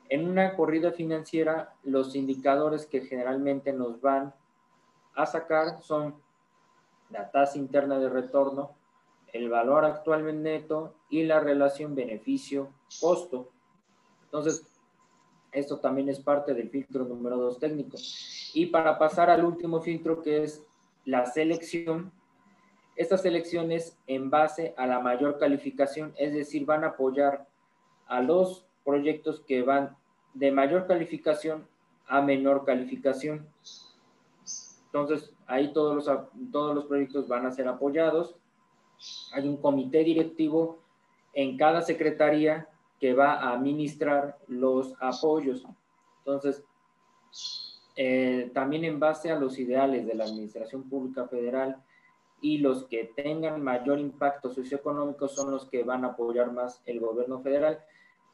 En 0.08 0.30
una 0.30 0.56
corrida 0.56 0.94
financiera, 0.94 1.74
los 1.84 2.16
indicadores 2.16 2.86
que 2.86 3.02
generalmente 3.02 3.74
nos 3.74 4.00
van 4.00 4.34
a 5.18 5.26
sacar 5.26 5.82
son 5.82 6.16
la 7.10 7.30
tasa 7.32 7.58
interna 7.58 8.00
de 8.00 8.08
retorno, 8.08 8.76
el 9.34 9.50
valor 9.50 9.84
actual 9.84 10.42
neto 10.42 10.96
y 11.10 11.24
la 11.24 11.40
relación 11.40 11.96
beneficio-costo. 11.96 13.50
Entonces, 14.26 14.66
esto 15.52 15.80
también 15.80 16.08
es 16.10 16.20
parte 16.20 16.54
del 16.54 16.70
filtro 16.70 17.04
número 17.04 17.38
dos 17.38 17.60
técnico. 17.60 17.98
Y 18.54 18.68
para 18.68 19.00
pasar 19.00 19.30
al 19.30 19.44
último 19.44 19.82
filtro, 19.82 20.22
que 20.22 20.44
es 20.44 20.64
la 21.04 21.26
selección, 21.26 22.12
esta 22.96 23.18
selección 23.18 23.72
es 23.72 23.98
en 24.06 24.30
base 24.30 24.76
a 24.78 24.86
la 24.86 25.00
mayor 25.00 25.40
calificación, 25.40 26.14
es 26.18 26.34
decir, 26.34 26.66
van 26.66 26.84
a 26.84 26.90
apoyar 26.90 27.48
a 28.06 28.22
los 28.22 28.68
proyectos 28.86 29.42
que 29.42 29.64
van 29.64 29.98
de 30.36 30.52
mayor 30.52 30.86
calificación 30.86 31.68
a 32.06 32.22
menor 32.22 32.66
calificación. 32.66 33.48
Entonces, 34.88 35.34
ahí 35.46 35.72
todos 35.74 35.96
los, 35.96 36.52
todos 36.52 36.76
los 36.76 36.86
proyectos 36.86 37.28
van 37.28 37.46
a 37.46 37.52
ser 37.52 37.68
apoyados 37.68 38.36
hay 39.32 39.48
un 39.48 39.58
comité 39.58 40.04
directivo 40.04 40.80
en 41.34 41.58
cada 41.58 41.82
secretaría 41.82 42.68
que 43.00 43.14
va 43.14 43.34
a 43.34 43.54
administrar 43.54 44.38
los 44.48 44.94
apoyos. 45.00 45.66
Entonces, 46.20 46.64
eh, 47.96 48.52
también 48.54 48.84
en 48.86 49.00
base 49.00 49.32
a 49.32 49.40
los 49.40 49.60
ideales 49.60 50.06
de 50.06 50.16
la 50.16 50.26
Administración 50.26 50.84
Pública 50.90 51.28
Federal 51.28 51.78
y 52.42 52.60
los 52.60 52.86
que 52.86 53.12
tengan 53.16 53.64
mayor 53.64 54.00
impacto 54.00 54.52
socioeconómico 54.52 55.28
son 55.28 55.52
los 55.52 55.66
que 55.66 55.84
van 55.84 56.06
a 56.06 56.10
apoyar 56.10 56.52
más 56.52 56.82
el 56.86 57.00
gobierno 57.00 57.40
federal. 57.42 57.80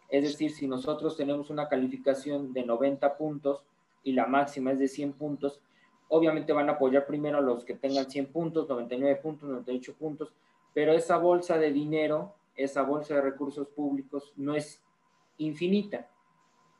Es 0.09 0.23
decir, 0.23 0.51
si 0.51 0.67
nosotros 0.67 1.17
tenemos 1.17 1.49
una 1.49 1.67
calificación 1.67 2.53
de 2.53 2.65
90 2.65 3.17
puntos 3.17 3.63
y 4.03 4.13
la 4.13 4.27
máxima 4.27 4.71
es 4.71 4.79
de 4.79 4.87
100 4.87 5.13
puntos, 5.13 5.61
obviamente 6.09 6.53
van 6.53 6.69
a 6.69 6.73
apoyar 6.73 7.05
primero 7.05 7.37
a 7.37 7.41
los 7.41 7.63
que 7.65 7.75
tengan 7.75 8.09
100 8.09 8.27
puntos, 8.27 8.69
99 8.69 9.15
puntos, 9.21 9.49
98 9.49 9.95
puntos, 9.95 10.33
pero 10.73 10.93
esa 10.93 11.17
bolsa 11.17 11.57
de 11.57 11.71
dinero, 11.71 12.35
esa 12.55 12.83
bolsa 12.83 13.15
de 13.15 13.21
recursos 13.21 13.67
públicos 13.67 14.33
no 14.35 14.55
es 14.55 14.81
infinita, 15.37 16.07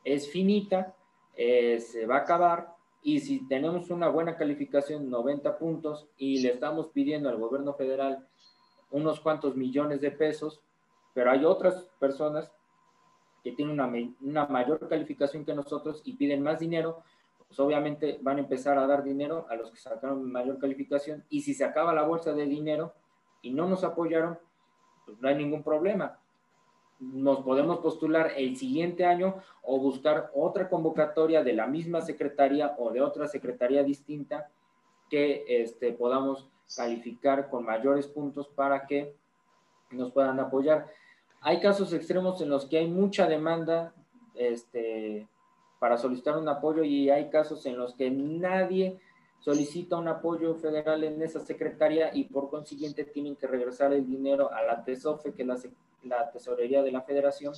es 0.04 0.30
finita, 0.30 0.94
eh, 1.36 1.80
se 1.80 2.06
va 2.06 2.16
a 2.16 2.20
acabar 2.20 2.74
y 3.02 3.20
si 3.20 3.46
tenemos 3.46 3.90
una 3.90 4.08
buena 4.08 4.36
calificación, 4.36 5.10
90 5.10 5.58
puntos, 5.58 6.08
y 6.16 6.40
le 6.40 6.48
estamos 6.48 6.88
pidiendo 6.88 7.28
al 7.28 7.36
gobierno 7.36 7.74
federal 7.74 8.26
unos 8.90 9.20
cuantos 9.20 9.56
millones 9.56 10.00
de 10.00 10.10
pesos, 10.10 10.62
pero 11.12 11.30
hay 11.30 11.44
otras 11.44 11.86
personas 11.98 12.50
que 13.42 13.52
tienen 13.52 13.78
una, 13.78 13.92
una 14.22 14.46
mayor 14.46 14.88
calificación 14.88 15.44
que 15.44 15.54
nosotros 15.54 16.00
y 16.06 16.14
piden 16.14 16.42
más 16.42 16.60
dinero, 16.60 17.02
pues 17.54 17.64
obviamente 17.64 18.18
van 18.20 18.38
a 18.38 18.40
empezar 18.40 18.76
a 18.78 18.86
dar 18.88 19.04
dinero 19.04 19.46
a 19.48 19.54
los 19.54 19.70
que 19.70 19.78
sacaron 19.78 20.28
mayor 20.28 20.58
calificación 20.58 21.22
y 21.28 21.42
si 21.42 21.54
se 21.54 21.64
acaba 21.64 21.94
la 21.94 22.02
bolsa 22.02 22.32
de 22.32 22.46
dinero, 22.46 22.94
y 23.42 23.52
no 23.52 23.68
nos 23.68 23.84
apoyaron, 23.84 24.38
pues 25.06 25.20
no 25.20 25.28
hay 25.28 25.36
ningún 25.36 25.62
problema. 25.62 26.18
Nos 26.98 27.42
podemos 27.42 27.78
postular 27.78 28.32
el 28.36 28.56
siguiente 28.56 29.04
año 29.04 29.36
o 29.62 29.78
buscar 29.78 30.32
otra 30.34 30.68
convocatoria 30.68 31.44
de 31.44 31.52
la 31.52 31.68
misma 31.68 32.00
secretaría 32.00 32.74
o 32.76 32.90
de 32.90 33.02
otra 33.02 33.28
secretaría 33.28 33.84
distinta 33.84 34.50
que 35.08 35.44
este, 35.46 35.92
podamos 35.92 36.48
calificar 36.74 37.50
con 37.50 37.64
mayores 37.64 38.08
puntos 38.08 38.48
para 38.48 38.86
que 38.86 39.14
nos 39.92 40.10
puedan 40.10 40.40
apoyar. 40.40 40.88
Hay 41.40 41.60
casos 41.60 41.92
extremos 41.92 42.40
en 42.40 42.48
los 42.48 42.66
que 42.66 42.78
hay 42.78 42.88
mucha 42.88 43.28
demanda 43.28 43.94
este, 44.34 45.28
para 45.84 45.98
solicitar 45.98 46.38
un 46.38 46.48
apoyo 46.48 46.82
y 46.82 47.10
hay 47.10 47.28
casos 47.28 47.66
en 47.66 47.76
los 47.76 47.92
que 47.94 48.10
nadie 48.10 48.98
solicita 49.38 49.98
un 49.98 50.08
apoyo 50.08 50.54
federal 50.54 51.04
en 51.04 51.20
esa 51.20 51.40
secretaría 51.40 52.08
y 52.14 52.24
por 52.24 52.48
consiguiente 52.48 53.04
tienen 53.04 53.36
que 53.36 53.46
regresar 53.46 53.92
el 53.92 54.06
dinero 54.06 54.50
a 54.50 54.62
la 54.62 54.82
TESOFE, 54.82 55.34
que 55.34 55.42
es 55.42 55.68
la, 56.04 56.30
tesorería 56.30 56.82
de 56.82 56.90
la 56.90 57.02
federación, 57.02 57.52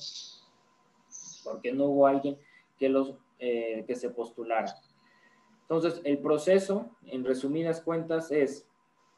porque 1.45 1.71
no 1.71 1.85
hubo 1.85 2.05
alguien 2.05 2.37
que, 2.77 2.89
los, 2.89 3.13
eh, 3.39 3.85
que 3.87 3.95
se 3.95 4.09
postulara. 4.09 4.75
Entonces, 5.61 6.01
el 6.03 6.17
proceso, 6.17 6.89
en 7.05 7.23
resumidas 7.23 7.79
cuentas, 7.79 8.29
es 8.29 8.67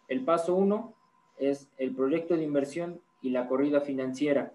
el 0.07 0.23
paso 0.23 0.53
uno, 0.53 0.93
es 1.39 1.67
el 1.79 1.95
proyecto 1.95 2.37
de 2.37 2.43
inversión 2.43 3.01
y 3.23 3.31
la 3.31 3.47
corrida 3.47 3.81
financiera. 3.81 4.53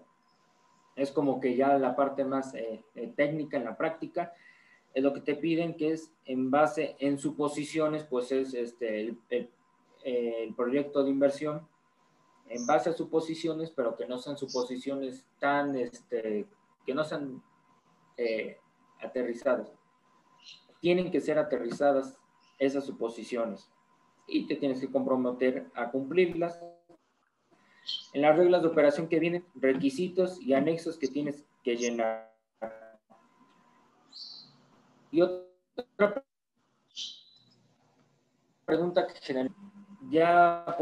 Es 0.95 1.11
como 1.11 1.41
que 1.41 1.57
ya 1.57 1.77
la 1.77 1.93
parte 1.93 2.23
más 2.23 2.55
eh, 2.55 2.81
eh, 2.95 3.11
técnica 3.17 3.57
en 3.57 3.65
la 3.65 3.75
práctica 3.75 4.31
es 4.95 5.03
lo 5.03 5.13
que 5.13 5.19
te 5.19 5.35
piden, 5.35 5.75
que 5.75 5.91
es 5.91 6.09
en 6.23 6.49
base 6.49 6.95
en 6.99 7.19
suposiciones, 7.19 8.05
pues 8.05 8.31
es 8.31 8.53
este, 8.53 9.01
el, 9.01 9.51
el, 10.03 10.55
proyecto 10.55 11.03
de 11.03 11.09
inversión 11.09 11.67
en 12.47 12.65
base 12.65 12.89
a 12.89 12.93
suposiciones, 12.93 13.71
pero 13.71 13.97
que 13.97 14.07
no 14.07 14.17
sean 14.17 14.37
suposiciones 14.37 15.25
tan, 15.37 15.75
este, 15.75 16.47
que 16.85 16.93
no 16.93 17.03
sean 17.03 17.43
eh, 18.15 18.57
aterrizadas. 19.01 19.69
Tienen 20.79 21.11
que 21.11 21.19
ser 21.19 21.39
aterrizadas 21.39 22.17
esas 22.57 22.85
suposiciones 22.85 23.69
y 24.27 24.47
te 24.47 24.55
tienes 24.55 24.79
que 24.79 24.89
comprometer 24.89 25.67
a 25.75 25.91
cumplirlas. 25.91 26.57
En 28.13 28.21
las 28.21 28.37
reglas 28.37 28.61
de 28.61 28.69
operación 28.69 29.09
que 29.09 29.19
vienen, 29.19 29.45
requisitos 29.55 30.41
y 30.41 30.53
anexos 30.53 30.97
que 30.97 31.09
tienes 31.09 31.43
que 31.63 31.75
llenar. 31.75 32.34
Y 35.15 35.21
otra 35.21 36.25
pregunta 38.65 39.07
que 39.07 39.13
general, 39.21 39.55
ya 40.09 40.77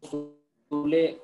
postulé, 0.00 1.20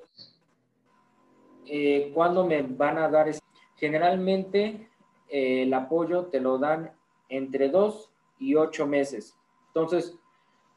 eh, 1.64 2.10
¿cuándo 2.12 2.44
me 2.44 2.60
van 2.62 2.98
a 2.98 3.08
dar? 3.08 3.30
Generalmente 3.76 4.90
eh, 5.28 5.62
el 5.62 5.72
apoyo 5.74 6.26
te 6.26 6.40
lo 6.40 6.58
dan 6.58 6.92
entre 7.28 7.68
dos 7.68 8.10
y 8.36 8.56
ocho 8.56 8.84
meses. 8.84 9.38
Entonces, 9.68 10.18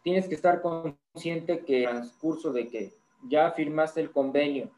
tienes 0.04 0.28
que 0.28 0.36
estar 0.36 0.62
consciente 0.62 1.66
que 1.66 1.86
el 1.86 1.90
transcurso 1.90 2.54
de 2.54 2.68
que 2.68 2.94
ya 3.28 3.50
firmaste 3.50 4.00
el 4.00 4.12
convenio, 4.12 4.70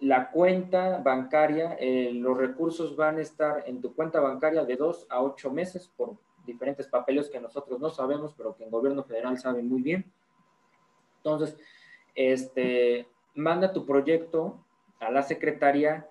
la 0.00 0.30
cuenta 0.30 0.98
bancaria, 0.98 1.76
eh, 1.80 2.10
los 2.12 2.36
recursos 2.36 2.96
van 2.96 3.18
a 3.18 3.22
estar 3.22 3.64
en 3.66 3.80
tu 3.80 3.94
cuenta 3.94 4.20
bancaria 4.20 4.64
de 4.64 4.76
dos 4.76 5.06
a 5.08 5.22
ocho 5.22 5.50
meses 5.50 5.90
por 5.96 6.16
diferentes 6.44 6.86
papeles 6.86 7.28
que 7.28 7.40
nosotros 7.40 7.80
no 7.80 7.90
sabemos, 7.90 8.34
pero 8.36 8.54
que 8.56 8.64
el 8.64 8.70
gobierno 8.70 9.02
federal 9.02 9.38
sabe 9.38 9.62
muy 9.62 9.82
bien. 9.82 10.10
Entonces, 11.18 11.56
este, 12.14 13.08
manda 13.34 13.72
tu 13.72 13.84
proyecto 13.84 14.58
a 15.00 15.10
la 15.10 15.22
secretaría 15.22 16.08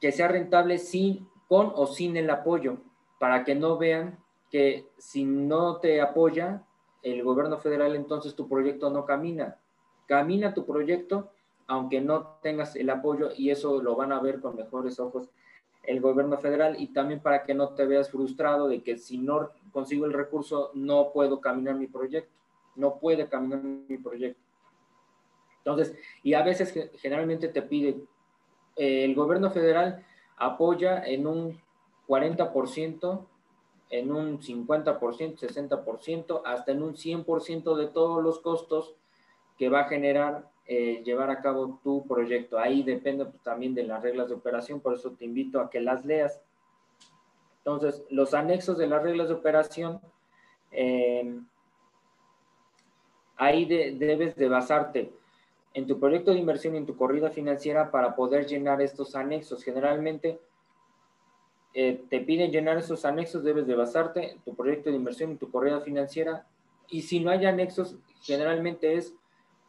que 0.00 0.12
sea 0.12 0.28
rentable 0.28 0.78
sin, 0.78 1.28
con 1.48 1.72
o 1.74 1.86
sin 1.86 2.16
el 2.16 2.28
apoyo, 2.28 2.78
para 3.18 3.44
que 3.44 3.54
no 3.54 3.78
vean 3.78 4.18
que 4.50 4.86
si 4.98 5.24
no 5.24 5.78
te 5.78 6.00
apoya 6.00 6.64
el 7.02 7.22
gobierno 7.22 7.58
federal, 7.58 7.96
entonces 7.96 8.34
tu 8.34 8.48
proyecto 8.48 8.90
no 8.90 9.04
camina. 9.04 9.58
Camina 10.06 10.54
tu 10.54 10.66
proyecto 10.66 11.30
aunque 11.66 12.00
no 12.00 12.38
tengas 12.42 12.76
el 12.76 12.90
apoyo 12.90 13.30
y 13.36 13.50
eso 13.50 13.82
lo 13.82 13.96
van 13.96 14.12
a 14.12 14.20
ver 14.20 14.40
con 14.40 14.56
mejores 14.56 15.00
ojos 15.00 15.28
el 15.82 16.00
gobierno 16.00 16.36
federal 16.38 16.76
y 16.80 16.88
también 16.88 17.20
para 17.20 17.44
que 17.44 17.54
no 17.54 17.70
te 17.70 17.86
veas 17.86 18.10
frustrado 18.10 18.68
de 18.68 18.82
que 18.82 18.98
si 18.98 19.18
no 19.18 19.50
consigo 19.72 20.04
el 20.04 20.12
recurso 20.12 20.70
no 20.74 21.12
puedo 21.12 21.40
caminar 21.40 21.76
mi 21.76 21.86
proyecto, 21.86 22.32
no 22.74 22.98
puede 22.98 23.28
caminar 23.28 23.62
mi 23.62 23.96
proyecto. 23.98 24.40
Entonces, 25.58 25.96
y 26.22 26.34
a 26.34 26.42
veces 26.42 26.72
generalmente 26.98 27.48
te 27.48 27.62
pide, 27.62 28.00
eh, 28.76 29.04
el 29.04 29.14
gobierno 29.14 29.50
federal 29.50 30.04
apoya 30.36 31.04
en 31.04 31.26
un 31.26 31.60
40%, 32.08 33.26
en 33.90 34.12
un 34.12 34.40
50%, 34.40 35.38
60%, 35.38 36.42
hasta 36.44 36.72
en 36.72 36.82
un 36.82 36.94
100% 36.94 37.76
de 37.76 37.86
todos 37.86 38.22
los 38.22 38.40
costos 38.40 38.94
que 39.58 39.68
va 39.68 39.80
a 39.80 39.88
generar 39.88 40.50
eh, 40.68 41.02
llevar 41.04 41.30
a 41.30 41.40
cabo 41.40 41.78
tu 41.82 42.06
proyecto. 42.06 42.58
Ahí 42.58 42.82
depende 42.82 43.24
pues, 43.24 43.42
también 43.42 43.74
de 43.74 43.84
las 43.84 44.02
reglas 44.02 44.28
de 44.28 44.34
operación, 44.34 44.80
por 44.80 44.94
eso 44.94 45.12
te 45.12 45.24
invito 45.24 45.60
a 45.60 45.70
que 45.70 45.80
las 45.80 46.04
leas. 46.04 46.40
Entonces, 47.58 48.04
los 48.10 48.34
anexos 48.34 48.78
de 48.78 48.86
las 48.86 49.02
reglas 49.02 49.28
de 49.28 49.34
operación, 49.34 50.00
eh, 50.72 51.40
ahí 53.36 53.64
debes 53.64 54.36
de 54.36 54.48
basarte 54.48 55.12
en 55.74 55.86
tu 55.86 56.00
proyecto 56.00 56.32
de 56.32 56.38
inversión 56.38 56.74
y 56.74 56.78
en 56.78 56.86
tu 56.86 56.96
corrida 56.96 57.30
financiera 57.30 57.90
para 57.90 58.16
poder 58.16 58.46
llenar 58.46 58.80
estos 58.80 59.14
anexos. 59.14 59.62
Generalmente 59.62 60.40
eh, 61.74 62.02
te 62.08 62.20
piden 62.20 62.50
llenar 62.50 62.78
esos 62.78 63.04
anexos, 63.04 63.44
debes 63.44 63.66
de 63.66 63.74
basarte 63.74 64.32
en 64.32 64.38
tu 64.40 64.54
proyecto 64.54 64.88
de 64.88 64.96
inversión 64.96 65.32
y 65.32 65.36
tu 65.36 65.50
corrida 65.50 65.80
financiera. 65.82 66.46
Y 66.88 67.02
si 67.02 67.20
no 67.20 67.30
hay 67.30 67.44
anexos, 67.44 67.96
generalmente 68.22 68.94
es 68.94 69.14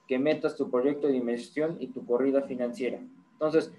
que 0.07 0.17
metas 0.17 0.55
tu 0.55 0.69
proyecto 0.69 1.07
de 1.07 1.15
inversión 1.15 1.77
y 1.79 1.87
tu 1.87 2.05
corrida 2.05 2.41
financiera. 2.41 2.99
Entonces, 3.33 3.71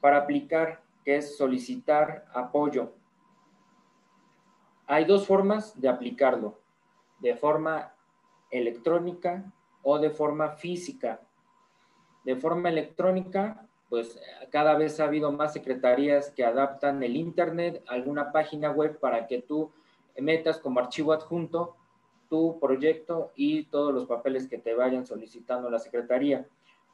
para 0.00 0.18
aplicar, 0.18 0.82
que 1.04 1.16
es 1.16 1.36
solicitar 1.36 2.26
apoyo, 2.32 2.92
hay 4.86 5.04
dos 5.04 5.26
formas 5.26 5.78
de 5.80 5.88
aplicarlo, 5.88 6.58
de 7.20 7.34
forma 7.36 7.92
electrónica 8.50 9.52
o 9.82 9.98
de 9.98 10.10
forma 10.10 10.50
física. 10.50 11.20
De 12.24 12.36
forma 12.36 12.68
electrónica, 12.68 13.66
pues 13.88 14.18
cada 14.50 14.74
vez 14.76 14.98
ha 15.00 15.04
habido 15.04 15.32
más 15.32 15.52
secretarías 15.52 16.30
que 16.30 16.44
adaptan 16.44 17.02
el 17.02 17.16
Internet 17.16 17.82
a 17.86 17.94
alguna 17.94 18.32
página 18.32 18.70
web 18.70 18.98
para 18.98 19.26
que 19.26 19.42
tú 19.42 19.70
metas 20.18 20.58
como 20.58 20.80
archivo 20.80 21.12
adjunto 21.12 21.76
tu 22.28 22.58
proyecto 22.60 23.32
y 23.34 23.64
todos 23.64 23.92
los 23.94 24.06
papeles 24.06 24.48
que 24.48 24.58
te 24.58 24.74
vayan 24.74 25.06
solicitando 25.06 25.70
la 25.70 25.78
Secretaría. 25.78 26.46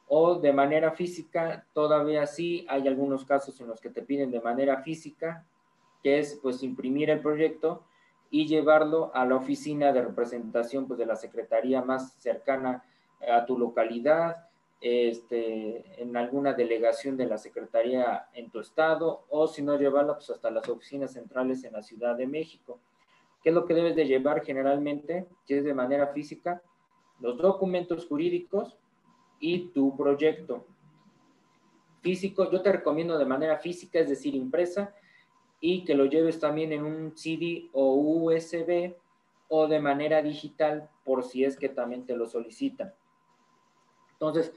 O 0.07 0.35
de 0.35 0.51
manera 0.53 0.91
física, 0.91 1.65
todavía 1.73 2.27
sí 2.27 2.65
hay 2.69 2.87
algunos 2.87 3.25
casos 3.25 3.59
en 3.61 3.67
los 3.67 3.79
que 3.79 3.89
te 3.89 4.01
piden 4.01 4.31
de 4.31 4.41
manera 4.41 4.81
física, 4.83 5.45
que 6.03 6.19
es 6.19 6.39
pues 6.41 6.63
imprimir 6.63 7.09
el 7.09 7.21
proyecto 7.21 7.83
y 8.29 8.47
llevarlo 8.47 9.11
a 9.13 9.25
la 9.25 9.35
oficina 9.35 9.91
de 9.91 10.01
representación 10.01 10.87
pues, 10.87 10.97
de 10.97 11.05
la 11.05 11.15
Secretaría 11.15 11.81
más 11.81 12.13
cercana 12.13 12.83
a 13.29 13.45
tu 13.45 13.57
localidad, 13.57 14.47
este, 14.79 16.01
en 16.01 16.17
alguna 16.17 16.53
delegación 16.53 17.15
de 17.15 17.27
la 17.27 17.37
Secretaría 17.37 18.29
en 18.33 18.49
tu 18.49 18.61
estado, 18.61 19.25
o 19.29 19.47
si 19.47 19.61
no 19.61 19.77
llevarlo 19.77 20.15
pues, 20.15 20.29
hasta 20.31 20.49
las 20.49 20.67
oficinas 20.69 21.13
centrales 21.13 21.63
en 21.63 21.73
la 21.73 21.83
Ciudad 21.83 22.15
de 22.15 22.25
México. 22.25 22.79
¿Qué 23.41 23.49
es 23.49 23.55
lo 23.55 23.65
que 23.65 23.73
debes 23.73 23.95
de 23.95 24.05
llevar 24.05 24.43
generalmente? 24.43 25.27
Si 25.45 25.55
es 25.55 25.63
de 25.63 25.73
manera 25.73 26.07
física, 26.07 26.61
los 27.19 27.37
documentos 27.37 28.05
jurídicos 28.05 28.77
y 29.39 29.69
tu 29.69 29.95
proyecto. 29.95 30.67
Físico, 32.01 32.49
yo 32.51 32.61
te 32.61 32.71
recomiendo 32.71 33.17
de 33.17 33.25
manera 33.25 33.57
física, 33.57 33.99
es 33.99 34.09
decir, 34.09 34.35
impresa, 34.35 34.93
y 35.59 35.83
que 35.85 35.95
lo 35.95 36.05
lleves 36.05 36.39
también 36.39 36.71
en 36.71 36.83
un 36.83 37.15
CD 37.15 37.69
o 37.73 37.93
USB 37.93 38.95
o 39.47 39.67
de 39.67 39.79
manera 39.79 40.21
digital 40.21 40.89
por 41.03 41.23
si 41.23 41.43
es 41.43 41.57
que 41.57 41.69
también 41.69 42.05
te 42.05 42.15
lo 42.15 42.27
solicitan. 42.27 42.93
Entonces, 44.13 44.53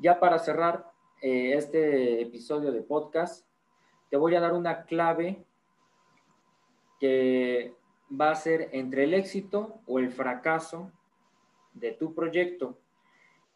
ya 0.00 0.20
para 0.20 0.38
cerrar 0.38 0.90
eh, 1.22 1.54
este 1.54 2.20
episodio 2.20 2.72
de 2.72 2.82
podcast, 2.82 3.46
te 4.10 4.16
voy 4.16 4.34
a 4.34 4.40
dar 4.40 4.52
una 4.52 4.84
clave 4.84 5.44
que 7.00 7.74
va 8.20 8.30
a 8.30 8.34
ser 8.34 8.68
entre 8.72 9.04
el 9.04 9.14
éxito 9.14 9.80
o 9.86 9.98
el 9.98 10.10
fracaso 10.10 10.90
de 11.74 11.92
tu 11.92 12.14
proyecto. 12.14 12.78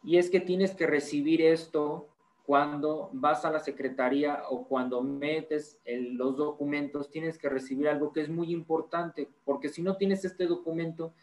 Y 0.03 0.17
es 0.17 0.29
que 0.29 0.39
tienes 0.39 0.73
que 0.73 0.87
recibir 0.87 1.41
esto 1.41 2.07
cuando 2.45 3.09
vas 3.11 3.43
a 3.43 3.51
la 3.51 3.59
secretaría 3.59 4.43
o 4.49 4.65
cuando 4.67 5.01
metes 5.01 5.81
los 5.85 6.37
documentos, 6.37 7.11
tienes 7.11 7.37
que 7.37 7.49
recibir 7.49 7.89
algo 7.89 8.13
que 8.13 8.21
es 8.21 8.29
muy 8.29 8.53
importante, 8.53 9.29
porque 9.43 9.67
si 9.67 9.81
no 9.81 9.97
tienes 9.97 10.23
este 10.23 10.45
documento, 10.45 11.13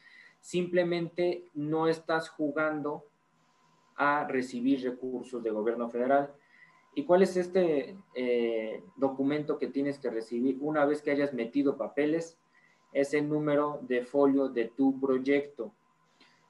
simplemente 0.40 1.44
no 1.54 1.88
estás 1.88 2.28
jugando 2.28 3.06
a 3.96 4.26
recibir 4.28 4.82
recursos 4.82 5.42
de 5.42 5.50
gobierno 5.50 5.88
federal. 5.88 6.30
¿Y 6.94 7.04
cuál 7.04 7.22
es 7.22 7.38
este 7.38 7.96
eh, 8.14 8.82
documento 8.96 9.58
que 9.58 9.68
tienes 9.68 9.98
que 9.98 10.10
recibir 10.10 10.58
una 10.60 10.84
vez 10.84 11.00
que 11.00 11.10
hayas 11.10 11.32
metido 11.32 11.78
papeles? 11.78 12.38
Es 12.94 13.12
el 13.12 13.28
número 13.28 13.80
de 13.82 14.04
folio 14.04 14.48
de 14.48 14.66
tu 14.66 14.98
proyecto. 14.98 15.70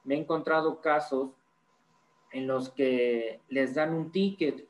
me 0.05 0.15
he 0.15 0.19
encontrado 0.19 0.79
casos 0.79 1.31
en 2.31 2.47
los 2.47 2.69
que 2.69 3.41
les 3.49 3.73
dan 3.73 3.93
un 3.93 4.11
ticket, 4.11 4.67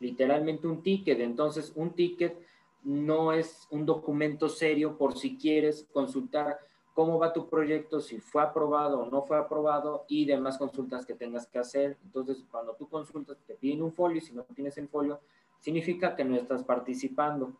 literalmente 0.00 0.66
un 0.66 0.82
ticket. 0.82 1.20
Entonces, 1.20 1.72
un 1.76 1.90
ticket 1.90 2.36
no 2.82 3.32
es 3.32 3.68
un 3.70 3.86
documento 3.86 4.48
serio 4.48 4.96
por 4.98 5.16
si 5.16 5.36
quieres 5.36 5.86
consultar 5.92 6.58
cómo 6.94 7.18
va 7.18 7.32
tu 7.32 7.48
proyecto, 7.48 8.00
si 8.00 8.18
fue 8.18 8.42
aprobado 8.42 9.00
o 9.00 9.10
no 9.10 9.22
fue 9.22 9.38
aprobado 9.38 10.04
y 10.08 10.24
demás 10.24 10.58
consultas 10.58 11.06
que 11.06 11.14
tengas 11.14 11.46
que 11.46 11.58
hacer. 11.58 11.96
Entonces, 12.04 12.44
cuando 12.50 12.74
tú 12.74 12.88
consultas, 12.88 13.36
te 13.46 13.54
piden 13.54 13.82
un 13.82 13.92
folio 13.92 14.18
y 14.18 14.22
si 14.22 14.32
no 14.32 14.42
tienes 14.42 14.76
el 14.78 14.88
folio, 14.88 15.20
significa 15.60 16.16
que 16.16 16.24
no 16.24 16.34
estás 16.34 16.64
participando. 16.64 17.52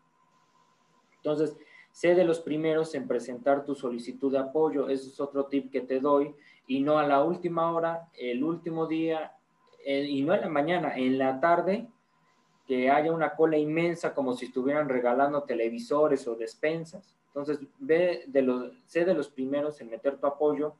Entonces, 1.16 1.56
sé 1.90 2.14
de 2.14 2.24
los 2.24 2.40
primeros 2.40 2.94
en 2.94 3.06
presentar 3.06 3.64
tu 3.64 3.74
solicitud 3.74 4.32
de 4.32 4.38
apoyo. 4.38 4.88
Ese 4.88 5.08
es 5.08 5.20
otro 5.20 5.46
tip 5.46 5.70
que 5.70 5.80
te 5.80 6.00
doy. 6.00 6.34
Y 6.66 6.80
no 6.80 6.98
a 6.98 7.06
la 7.06 7.22
última 7.22 7.72
hora, 7.72 8.08
el 8.18 8.44
último 8.44 8.86
día, 8.86 9.32
eh, 9.84 10.04
y 10.04 10.22
no 10.22 10.34
en 10.34 10.42
la 10.42 10.48
mañana, 10.48 10.96
en 10.96 11.18
la 11.18 11.40
tarde, 11.40 11.88
que 12.66 12.90
haya 12.90 13.12
una 13.12 13.34
cola 13.34 13.58
inmensa 13.58 14.14
como 14.14 14.34
si 14.34 14.46
estuvieran 14.46 14.88
regalando 14.88 15.42
televisores 15.42 16.28
o 16.28 16.36
despensas. 16.36 17.16
Entonces, 17.26 17.58
ve 17.78 18.24
de 18.26 18.42
los, 18.42 18.72
sé 18.86 19.04
de 19.04 19.14
los 19.14 19.28
primeros 19.28 19.80
en 19.80 19.90
meter 19.90 20.18
tu 20.18 20.26
apoyo 20.26 20.74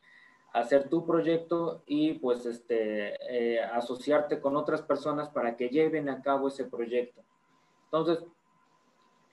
hacer 0.52 0.88
tu 0.88 1.04
proyecto 1.04 1.82
y 1.84 2.12
pues 2.12 2.46
este, 2.46 3.16
eh, 3.28 3.60
asociarte 3.60 4.38
con 4.38 4.54
otras 4.54 4.82
personas 4.82 5.28
para 5.30 5.56
que 5.56 5.68
lleven 5.68 6.08
a 6.08 6.22
cabo 6.22 6.46
ese 6.46 6.66
proyecto. 6.66 7.20
Entonces, 7.86 8.24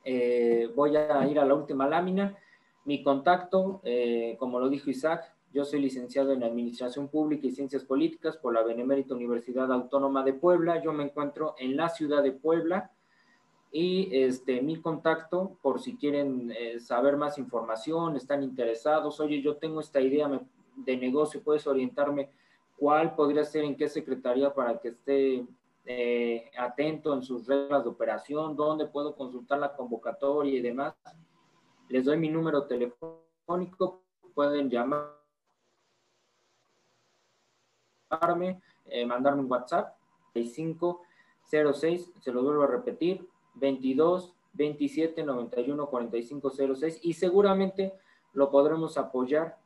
eh, 0.04 0.72
voy 0.76 0.96
a 0.96 1.28
ir 1.28 1.40
a 1.40 1.46
la 1.46 1.54
última 1.54 1.88
lámina. 1.88 2.36
Mi 2.86 3.04
contacto, 3.04 3.82
eh, 3.84 4.36
como 4.40 4.60
lo 4.60 4.68
dijo 4.68 4.90
Isaac, 4.90 5.32
yo 5.58 5.66
soy 5.66 5.82
licenciado 5.82 6.34
en 6.34 6.44
Administración 6.44 7.08
Pública 7.08 7.48
y 7.48 7.52
Ciencias 7.52 7.84
Políticas 7.84 8.38
por 8.38 8.54
la 8.54 8.62
Benemérita 8.62 9.16
Universidad 9.16 9.72
Autónoma 9.72 10.24
de 10.24 10.34
Puebla. 10.34 10.84
Yo 10.84 10.94
me 10.94 11.04
encuentro 11.04 11.56
en 11.58 11.76
la 11.76 11.90
ciudad 11.90 12.22
de 12.22 12.32
Puebla 12.32 12.92
y 13.72 14.08
este, 14.16 14.62
mi 14.62 14.80
contacto, 14.80 15.58
por 15.64 15.82
si 15.82 15.98
quieren 15.98 16.54
eh, 16.56 16.80
saber 16.80 17.18
más 17.18 17.40
información, 17.40 18.16
están 18.16 18.44
interesados, 18.44 19.20
oye, 19.20 19.42
yo 19.42 19.58
tengo 19.58 19.82
esta 19.82 20.00
idea 20.00 20.30
de 20.76 20.96
negocio, 20.96 21.42
puedes 21.42 21.66
orientarme 21.66 22.30
cuál 22.78 23.16
podría 23.16 23.44
ser, 23.44 23.64
en 23.64 23.76
qué 23.76 23.90
secretaría 23.90 24.54
para 24.54 24.78
que 24.80 24.90
esté 24.90 25.44
eh, 25.86 26.52
atento 26.56 27.16
en 27.16 27.24
sus 27.24 27.48
reglas 27.48 27.84
de 27.84 27.90
operación, 27.90 28.56
dónde 28.56 28.86
puedo 28.86 29.16
consultar 29.16 29.58
la 29.58 29.76
convocatoria 29.76 30.54
y 30.54 30.62
demás 30.62 30.94
les 31.90 32.06
doy 32.06 32.18
mi 32.18 32.30
número 32.30 32.68
telefónico, 32.68 34.04
pueden 34.36 34.70
eh, 38.86 39.06
mandarme 39.06 39.42
un 39.42 39.52
WhatsApp, 39.52 39.96
6506, 40.34 42.12
se 42.20 42.32
lo 42.32 42.44
vuelvo 42.44 42.64
a 42.64 42.68
repetir, 42.68 43.28
22 43.56 44.34
27 44.54 45.24
91 45.24 45.88
45 45.88 46.52
06 46.76 47.00
y 47.04 47.14
seguramente 47.14 47.94
lo 48.34 48.50
podremos 48.50 48.98
apoyar 48.98 49.58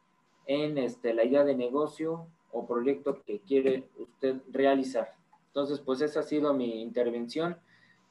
en 0.45 0.77
este, 0.77 1.13
la 1.13 1.23
idea 1.23 1.43
de 1.43 1.56
negocio 1.56 2.27
o 2.51 2.67
proyecto 2.67 3.21
que 3.23 3.39
quiere 3.39 3.88
usted 3.97 4.41
realizar. 4.51 5.15
Entonces, 5.47 5.80
pues 5.80 6.01
esa 6.01 6.21
ha 6.21 6.23
sido 6.23 6.54
mi 6.54 6.82
intervención. 6.82 7.58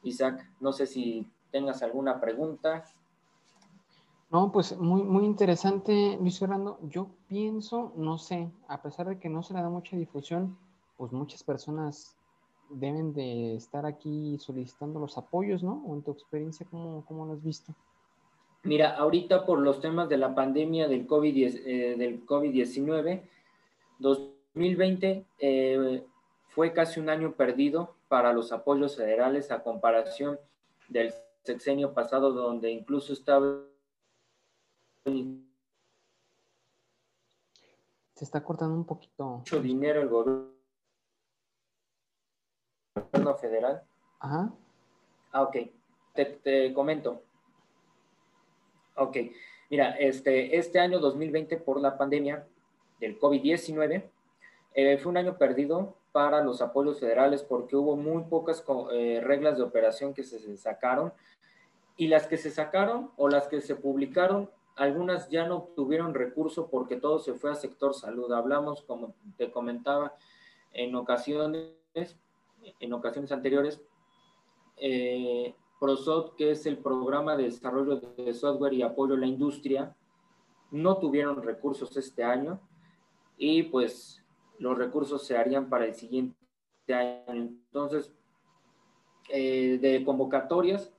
Isaac, 0.03 0.47
no 0.59 0.73
sé 0.73 0.87
si 0.87 1.27
tengas 1.51 1.83
alguna 1.83 2.19
pregunta. 2.19 2.85
No, 4.31 4.49
pues 4.49 4.77
muy, 4.77 5.03
muy 5.03 5.25
interesante, 5.25 6.17
Luis 6.21 6.39
Fernando. 6.39 6.79
Yo 6.83 7.09
pienso, 7.27 7.91
no 7.97 8.17
sé, 8.17 8.49
a 8.69 8.81
pesar 8.81 9.09
de 9.09 9.19
que 9.19 9.27
no 9.27 9.43
se 9.43 9.53
le 9.53 9.61
da 9.61 9.69
mucha 9.69 9.97
difusión, 9.97 10.57
pues 10.95 11.11
muchas 11.11 11.43
personas 11.43 12.15
deben 12.69 13.13
de 13.13 13.55
estar 13.55 13.85
aquí 13.85 14.37
solicitando 14.39 15.01
los 15.01 15.17
apoyos, 15.17 15.63
¿no? 15.63 15.83
O 15.85 15.95
en 15.95 16.01
tu 16.01 16.11
experiencia, 16.11 16.65
¿cómo, 16.71 17.03
cómo 17.05 17.25
lo 17.25 17.33
has 17.33 17.43
visto? 17.43 17.73
Mira, 18.63 18.95
ahorita 18.95 19.45
por 19.45 19.59
los 19.59 19.81
temas 19.81 20.07
de 20.07 20.17
la 20.17 20.33
pandemia 20.33 20.87
del 20.87 21.05
COVID-19, 21.07 21.61
eh, 21.65 22.21
COVID 22.25 22.69
2020 23.99 25.25
eh, 25.39 26.05
fue 26.49 26.71
casi 26.71 27.01
un 27.01 27.09
año 27.09 27.33
perdido 27.33 27.95
para 28.07 28.31
los 28.31 28.53
apoyos 28.53 28.95
federales 28.95 29.51
a 29.51 29.61
comparación 29.61 30.39
del 30.87 31.13
sexenio 31.43 31.93
pasado, 31.93 32.31
donde 32.31 32.71
incluso 32.71 33.11
estaba 33.11 33.70
se 38.21 38.25
está 38.25 38.43
cortando 38.43 38.75
un 38.75 38.85
poquito. 38.85 39.37
Mucho 39.37 39.61
dinero 39.61 40.01
el 40.01 40.09
gobierno 40.09 40.51
federal. 43.39 43.83
Ajá. 44.19 44.53
Ah, 45.31 45.41
ok. 45.43 45.57
Te, 46.13 46.73
comento. 46.73 47.23
Ok. 48.95 49.17
Mira, 49.69 49.91
este, 49.91 50.57
este 50.57 50.79
año 50.79 50.99
2020 50.99 51.57
por 51.57 51.79
la 51.79 51.97
pandemia 51.97 52.45
del 52.99 53.17
COVID-19 53.19 54.03
eh, 54.73 54.97
fue 54.97 55.09
un 55.09 55.17
año 55.17 55.37
perdido 55.37 55.97
para 56.11 56.43
los 56.43 56.61
apoyos 56.61 56.99
federales 56.99 57.41
porque 57.41 57.75
hubo 57.75 57.95
muy 57.95 58.23
pocas 58.23 58.63
eh, 58.91 59.21
reglas 59.23 59.57
de 59.57 59.63
operación 59.63 60.13
que 60.13 60.23
se 60.23 60.57
sacaron 60.57 61.13
y 61.95 62.07
las 62.07 62.27
que 62.27 62.37
se 62.37 62.51
sacaron 62.51 63.11
o 63.15 63.29
las 63.29 63.47
que 63.47 63.61
se 63.61 63.75
publicaron 63.75 64.49
algunas 64.75 65.29
ya 65.29 65.47
no 65.47 65.57
obtuvieron 65.57 66.13
recurso 66.13 66.69
porque 66.69 66.97
todo 66.97 67.19
se 67.19 67.33
fue 67.33 67.51
a 67.51 67.55
sector 67.55 67.93
salud. 67.93 68.31
Hablamos, 68.31 68.81
como 68.83 69.15
te 69.37 69.51
comentaba, 69.51 70.15
en 70.73 70.95
ocasiones, 70.95 71.73
en 72.79 72.93
ocasiones 72.93 73.31
anteriores, 73.31 73.81
eh, 74.77 75.53
ProSOT, 75.79 76.35
que 76.35 76.51
es 76.51 76.65
el 76.65 76.77
programa 76.77 77.35
de 77.35 77.43
desarrollo 77.43 77.97
de 77.97 78.33
software 78.33 78.73
y 78.73 78.81
apoyo 78.81 79.15
a 79.15 79.17
la 79.17 79.25
industria, 79.25 79.95
no 80.71 80.97
tuvieron 80.97 81.41
recursos 81.43 81.95
este 81.97 82.23
año 82.23 82.59
y 83.37 83.63
pues 83.63 84.23
los 84.59 84.77
recursos 84.77 85.25
se 85.25 85.35
harían 85.35 85.69
para 85.69 85.85
el 85.85 85.95
siguiente 85.95 86.37
año. 86.93 87.49
Entonces, 87.65 88.13
eh, 89.29 89.79
de 89.81 90.03
convocatorias, 90.05 90.93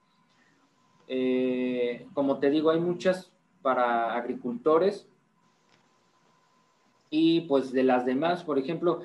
eh, 1.09 2.07
como 2.15 2.39
te 2.39 2.51
digo, 2.51 2.71
hay 2.71 2.81
muchas 2.81 3.32
para 3.63 4.15
agricultores. 4.15 5.07
Y 7.11 7.43
pues 7.43 7.73
de 7.73 7.85
las 7.85 8.05
demás, 8.05 8.43
por 8.43 8.59
ejemplo, 8.59 9.03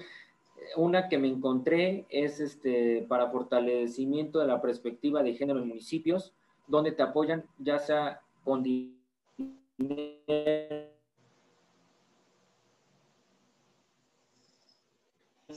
una 0.76 1.08
que 1.08 1.18
me 1.18 1.28
encontré 1.28 2.06
es 2.10 2.40
este, 2.40 3.06
para 3.08 3.30
fortalecimiento 3.30 4.40
de 4.40 4.48
la 4.48 4.62
perspectiva 4.62 5.24
de 5.24 5.36
género 5.36 5.60
en 5.60 5.68
municipios, 5.68 6.34
donde 6.68 6.92
te 6.92 7.04
apoyan 7.04 7.46
ya 7.60 7.80
sea 7.80 8.22
con 8.44 8.64
¿Sí, 8.64 8.94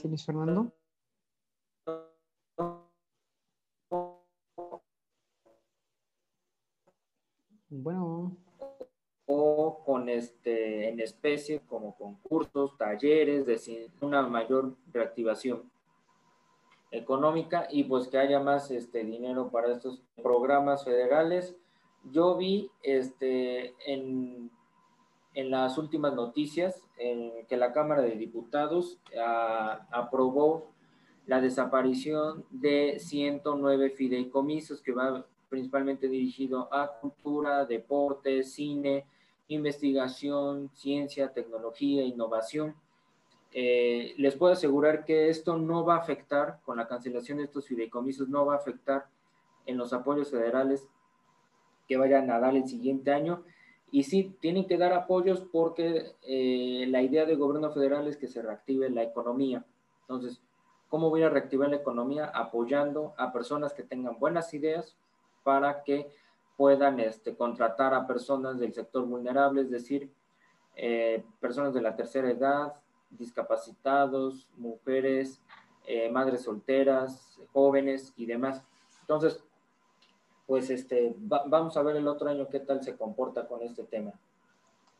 Luis 0.07 0.25
Fernando? 0.25 0.71
Bueno. 7.69 8.35
O 9.33 9.81
con 9.85 10.09
este, 10.09 10.89
en 10.89 10.99
especie, 10.99 11.61
como 11.69 11.95
concursos, 11.95 12.77
talleres, 12.77 13.45
de 13.45 13.89
una 14.01 14.23
mayor 14.23 14.75
reactivación 14.91 15.71
económica 16.91 17.67
y 17.69 17.85
pues 17.85 18.09
que 18.09 18.17
haya 18.17 18.41
más 18.41 18.69
este, 18.71 19.05
dinero 19.05 19.49
para 19.49 19.71
estos 19.71 20.01
programas 20.21 20.83
federales. 20.83 21.55
Yo 22.11 22.35
vi 22.35 22.69
este, 22.83 23.73
en, 23.85 24.51
en 25.33 25.49
las 25.49 25.77
últimas 25.77 26.13
noticias 26.13 26.81
que 27.47 27.57
la 27.57 27.71
Cámara 27.71 28.01
de 28.01 28.15
Diputados 28.15 28.99
ah, 29.17 29.87
aprobó 29.91 30.71
la 31.25 31.39
desaparición 31.39 32.45
de 32.49 32.99
109 32.99 33.91
fideicomisos 33.91 34.81
que 34.81 34.91
va 34.91 35.25
principalmente 35.49 36.07
dirigido 36.07 36.73
a 36.73 36.99
cultura, 36.99 37.65
deporte, 37.65 38.43
cine, 38.43 39.05
investigación, 39.55 40.69
ciencia, 40.73 41.33
tecnología, 41.33 42.03
innovación. 42.03 42.75
Eh, 43.53 44.13
les 44.17 44.35
puedo 44.35 44.53
asegurar 44.53 45.03
que 45.03 45.29
esto 45.29 45.57
no 45.57 45.83
va 45.83 45.95
a 45.95 45.99
afectar, 45.99 46.59
con 46.63 46.77
la 46.77 46.87
cancelación 46.87 47.39
de 47.39 47.45
estos 47.45 47.67
fideicomisos, 47.67 48.29
no 48.29 48.45
va 48.45 48.53
a 48.53 48.57
afectar 48.57 49.07
en 49.65 49.77
los 49.77 49.93
apoyos 49.93 50.31
federales 50.31 50.87
que 51.87 51.97
vayan 51.97 52.31
a 52.31 52.39
dar 52.39 52.55
el 52.55 52.67
siguiente 52.67 53.11
año. 53.11 53.43
Y 53.91 54.03
sí, 54.03 54.35
tienen 54.39 54.67
que 54.67 54.77
dar 54.77 54.93
apoyos 54.93 55.41
porque 55.51 56.15
eh, 56.21 56.85
la 56.87 57.01
idea 57.01 57.25
del 57.25 57.37
gobierno 57.37 57.71
federal 57.71 58.07
es 58.07 58.15
que 58.15 58.27
se 58.27 58.41
reactive 58.41 58.89
la 58.89 59.03
economía. 59.03 59.65
Entonces, 60.01 60.41
¿cómo 60.87 61.09
voy 61.09 61.23
a 61.23 61.29
reactivar 61.29 61.69
la 61.69 61.75
economía? 61.75 62.25
Apoyando 62.33 63.13
a 63.17 63.33
personas 63.33 63.73
que 63.73 63.83
tengan 63.83 64.17
buenas 64.17 64.53
ideas, 64.53 64.95
para 65.43 65.83
que 65.83 66.09
puedan 66.57 66.99
este, 66.99 67.35
contratar 67.35 67.93
a 67.93 68.07
personas 68.07 68.59
del 68.59 68.73
sector 68.73 69.05
vulnerable, 69.05 69.61
es 69.61 69.69
decir, 69.69 70.11
eh, 70.75 71.23
personas 71.39 71.73
de 71.73 71.81
la 71.81 71.95
tercera 71.95 72.29
edad, 72.29 72.73
discapacitados, 73.09 74.47
mujeres, 74.57 75.41
eh, 75.85 76.09
madres 76.11 76.43
solteras, 76.43 77.39
jóvenes 77.53 78.13
y 78.15 78.25
demás. 78.25 78.63
Entonces, 79.01 79.43
pues 80.45 80.69
este, 80.69 81.15
vamos 81.17 81.77
a 81.77 81.81
ver 81.81 81.95
el 81.95 82.07
otro 82.07 82.29
año 82.29 82.47
qué 82.49 82.59
tal 82.59 82.83
se 82.83 82.95
comporta 82.95 83.47
con 83.47 83.61
este 83.61 83.83
tema. 83.83 84.11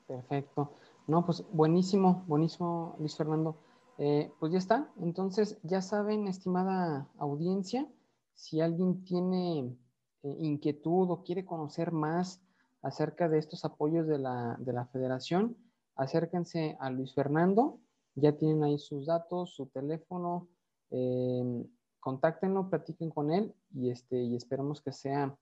Perfecto. 0.07 0.71
No, 1.07 1.25
pues 1.25 1.43
buenísimo, 1.51 2.23
buenísimo, 2.27 2.95
Luis 2.99 3.15
Fernando. 3.15 3.55
Eh, 3.97 4.31
pues 4.39 4.51
ya 4.51 4.57
está. 4.57 4.89
Entonces, 4.99 5.59
ya 5.63 5.81
saben, 5.81 6.27
estimada 6.27 7.07
audiencia, 7.17 7.87
si 8.33 8.61
alguien 8.61 9.03
tiene 9.03 9.75
inquietud 10.23 11.09
o 11.09 11.23
quiere 11.23 11.45
conocer 11.45 11.91
más 11.91 12.41
acerca 12.81 13.29
de 13.29 13.39
estos 13.39 13.65
apoyos 13.65 14.07
de 14.07 14.17
la, 14.17 14.55
de 14.59 14.73
la 14.73 14.85
federación, 14.87 15.57
acérquense 15.95 16.77
a 16.79 16.89
Luis 16.89 17.13
Fernando, 17.13 17.79
ya 18.15 18.37
tienen 18.37 18.63
ahí 18.63 18.79
sus 18.79 19.05
datos, 19.05 19.53
su 19.55 19.67
teléfono, 19.67 20.47
eh, 20.89 21.65
contáctenlo, 21.99 22.69
platiquen 22.69 23.09
con 23.09 23.31
él 23.31 23.53
y, 23.73 23.89
este, 23.89 24.21
y 24.21 24.35
esperamos 24.35 24.81
que 24.81 24.91
sea 24.91 25.35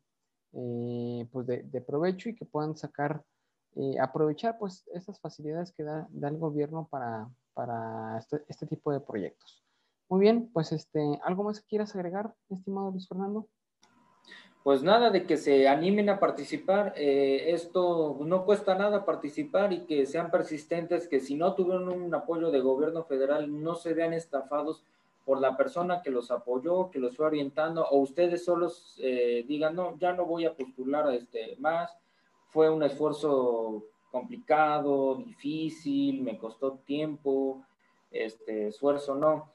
eh, 0.53 1.27
pues 1.31 1.47
de, 1.47 1.81
provecho 1.81 2.29
y 2.29 2.35
que 2.35 2.45
puedan 2.45 2.75
sacar, 2.75 3.23
aprovechar 4.01 4.57
pues 4.57 4.89
estas 4.93 5.19
facilidades 5.21 5.71
que 5.71 5.83
da, 5.83 6.09
el 6.21 6.37
gobierno 6.37 6.87
para, 6.89 7.29
para 7.53 8.17
este, 8.17 8.43
este, 8.47 8.65
tipo 8.65 8.91
de 8.91 8.99
proyectos. 8.99 9.63
Muy 10.09 10.19
bien, 10.19 10.49
pues 10.51 10.71
este, 10.71 11.19
¿algo 11.23 11.43
más 11.43 11.61
que 11.61 11.67
quieras 11.67 11.95
agregar, 11.95 12.35
estimado 12.49 12.91
Luis 12.91 13.07
Fernando? 13.07 13.47
Pues 14.63 14.83
nada, 14.83 15.09
de 15.09 15.25
que 15.25 15.37
se 15.37 15.67
animen 15.67 16.09
a 16.09 16.19
participar. 16.19 16.93
Eh, 16.97 17.51
esto 17.51 18.17
no 18.21 18.45
cuesta 18.45 18.75
nada 18.75 19.05
participar 19.05 19.71
y 19.73 19.85
que 19.85 20.05
sean 20.05 20.31
persistentes, 20.31 21.07
que 21.07 21.19
si 21.19 21.35
no 21.35 21.55
tuvieron 21.55 21.89
un 21.89 22.13
apoyo 22.13 22.51
de 22.51 22.59
gobierno 22.59 23.03
federal, 23.03 23.63
no 23.63 23.75
se 23.75 23.93
vean 23.93 24.13
estafados 24.13 24.83
por 25.25 25.39
la 25.39 25.55
persona 25.55 26.01
que 26.01 26.11
los 26.11 26.31
apoyó, 26.31 26.89
que 26.89 26.99
los 26.99 27.15
fue 27.15 27.27
orientando, 27.27 27.85
o 27.87 27.99
ustedes 27.99 28.43
solos 28.45 28.97
eh, 29.01 29.45
digan, 29.47 29.75
no, 29.75 29.97
ya 29.99 30.13
no 30.13 30.25
voy 30.25 30.45
a 30.45 30.55
postular 30.55 31.13
este, 31.13 31.55
más, 31.59 31.95
fue 32.47 32.69
un 32.69 32.81
esfuerzo 32.81 33.85
complicado, 34.11 35.15
difícil, 35.15 36.23
me 36.23 36.37
costó 36.37 36.79
tiempo, 36.85 37.63
este 38.09 38.69
esfuerzo, 38.69 39.13
no 39.13 39.51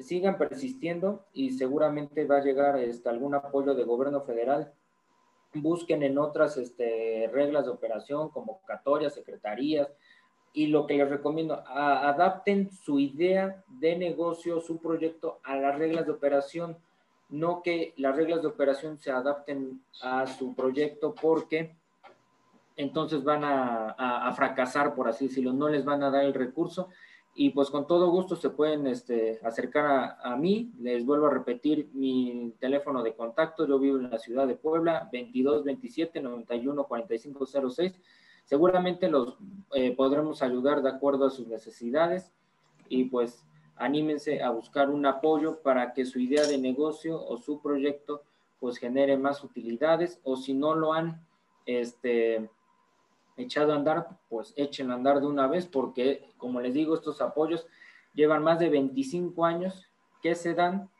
sigan 0.00 0.38
persistiendo 0.38 1.24
y 1.32 1.50
seguramente 1.50 2.24
va 2.24 2.38
a 2.38 2.44
llegar 2.44 2.78
este, 2.78 3.08
algún 3.08 3.34
apoyo 3.34 3.74
de 3.74 3.84
gobierno 3.84 4.22
federal. 4.22 4.72
Busquen 5.54 6.02
en 6.02 6.18
otras 6.18 6.56
este, 6.56 7.30
reglas 7.32 7.64
de 7.64 7.70
operación, 7.70 8.30
convocatorias, 8.30 9.14
secretarías, 9.14 9.88
y 10.52 10.68
lo 10.68 10.86
que 10.86 10.94
les 10.94 11.08
recomiendo, 11.08 11.62
adapten 11.66 12.70
su 12.70 12.98
idea 12.98 13.62
de 13.68 13.96
negocio, 13.96 14.60
su 14.60 14.78
proyecto 14.78 15.38
a 15.44 15.56
las 15.56 15.78
reglas 15.78 16.06
de 16.06 16.12
operación, 16.12 16.78
no 17.28 17.62
que 17.62 17.92
las 17.96 18.16
reglas 18.16 18.40
de 18.40 18.48
operación 18.48 18.98
se 18.98 19.10
adapten 19.10 19.82
a 20.00 20.26
su 20.26 20.54
proyecto 20.54 21.14
porque 21.14 21.76
entonces 22.76 23.22
van 23.22 23.44
a, 23.44 23.90
a 23.90 24.32
fracasar, 24.32 24.94
por 24.94 25.08
así 25.08 25.28
decirlo, 25.28 25.52
no 25.52 25.68
les 25.68 25.84
van 25.84 26.02
a 26.02 26.10
dar 26.10 26.24
el 26.24 26.34
recurso 26.34 26.88
y 27.38 27.50
pues 27.50 27.68
con 27.68 27.86
todo 27.86 28.10
gusto 28.10 28.34
se 28.34 28.48
pueden 28.48 28.86
este, 28.86 29.38
acercar 29.42 30.16
a, 30.22 30.36
mí. 30.36 30.72
Les 30.80 31.04
vuelvo 31.04 31.26
a 31.26 31.30
repetir 31.30 31.90
mi 31.92 32.54
teléfono 32.58 33.02
de 33.02 33.14
contacto. 33.14 33.66
Yo 33.68 33.78
vivo 33.78 33.98
en 33.98 34.10
la 34.10 34.18
ciudad 34.18 34.46
de 34.46 34.54
Puebla, 34.54 35.10
22 35.12 35.62
27 35.62 36.22
91 36.22 36.84
45 36.84 37.46
06. 37.70 38.00
Seguramente 38.44 39.10
los 39.10 39.36
eh, 39.74 39.94
podremos 39.94 40.42
ayudar 40.42 40.80
de 40.82 40.88
acuerdo 40.88 41.26
a 41.26 41.30
sus 41.30 41.46
necesidades 41.46 42.32
y 42.88 43.04
pues 43.04 43.44
anímense 43.76 44.42
a 44.42 44.48
buscar 44.48 44.88
un 44.88 45.04
apoyo 45.04 45.60
para 45.60 45.92
que 45.92 46.06
su 46.06 46.18
idea 46.18 46.46
de 46.46 46.56
negocio 46.56 47.22
o 47.22 47.36
su 47.36 47.60
proyecto 47.60 48.22
pues 48.60 48.78
genere 48.78 49.18
más 49.18 49.44
utilidades 49.44 50.20
o 50.22 50.36
si 50.36 50.54
no 50.54 50.74
lo 50.74 50.94
han 50.94 51.20
este, 51.66 52.48
echado 53.36 53.72
a 53.72 53.76
andar, 53.76 54.08
pues 54.28 54.52
echen 54.56 54.90
a 54.90 54.94
andar 54.94 55.20
de 55.20 55.26
una 55.26 55.46
vez, 55.46 55.66
porque 55.66 56.30
como 56.36 56.60
les 56.60 56.74
digo, 56.74 56.94
estos 56.94 57.20
apoyos 57.20 57.66
llevan 58.14 58.42
más 58.42 58.58
de 58.58 58.70
25 58.70 59.44
años 59.44 59.86
que 60.22 60.34
se 60.34 60.54
dan 60.54 60.90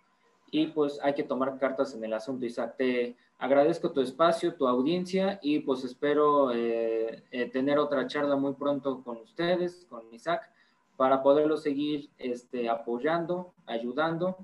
y 0.50 0.68
pues 0.68 1.00
hay 1.02 1.14
que 1.14 1.22
tomar 1.22 1.58
cartas 1.58 1.94
en 1.94 2.04
el 2.04 2.12
asunto. 2.12 2.46
Isaac, 2.46 2.76
te 2.76 3.16
agradezco 3.38 3.92
tu 3.92 4.00
espacio, 4.00 4.54
tu 4.54 4.66
audiencia 4.66 5.38
y 5.42 5.60
pues 5.60 5.84
espero 5.84 6.52
eh, 6.52 7.24
eh, 7.30 7.50
tener 7.50 7.78
otra 7.78 8.06
charla 8.06 8.36
muy 8.36 8.54
pronto 8.54 9.02
con 9.02 9.18
ustedes, 9.18 9.86
con 9.88 10.12
Isaac, 10.12 10.50
para 10.96 11.22
poderlo 11.22 11.56
seguir 11.56 12.10
este, 12.18 12.68
apoyando, 12.68 13.52
ayudando 13.66 14.38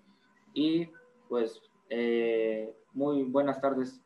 y 0.52 0.88
pues 1.28 1.62
eh, 1.88 2.74
muy 2.92 3.22
buenas 3.22 3.60
tardes 3.60 4.00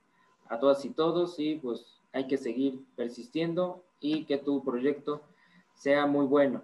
a 0.49 0.59
todas 0.59 0.85
y 0.85 0.91
todos 0.91 1.39
y 1.39 1.57
pues 1.57 1.96
hay 2.17 2.27
que 2.27 2.39
seguir 2.39 2.83
persistiendo 2.97 3.85
y 4.01 4.25
que 4.25 4.39
tu 4.39 4.65
proyecto 4.65 5.21
sea 5.75 6.07
muy 6.07 6.25
bueno. 6.25 6.63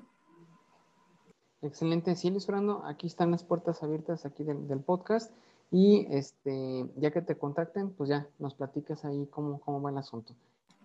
Excelente, 1.60 2.16
sí, 2.16 2.30
Luis 2.30 2.46
Fernando, 2.46 2.82
aquí 2.86 3.06
están 3.06 3.30
las 3.30 3.44
puertas 3.44 3.82
abiertas 3.82 4.24
aquí 4.24 4.44
del, 4.44 4.80
podcast 4.80 5.30
y 5.70 6.06
este, 6.10 6.86
ya 6.96 7.10
que 7.10 7.20
te 7.20 7.36
contacten, 7.36 7.90
pues 7.90 8.08
ya 8.08 8.26
nos 8.38 8.54
platicas 8.54 9.04
ahí 9.04 9.28
cómo, 9.30 9.60
cómo 9.60 9.82
va 9.82 9.90
el 9.90 9.98
asunto. 9.98 10.34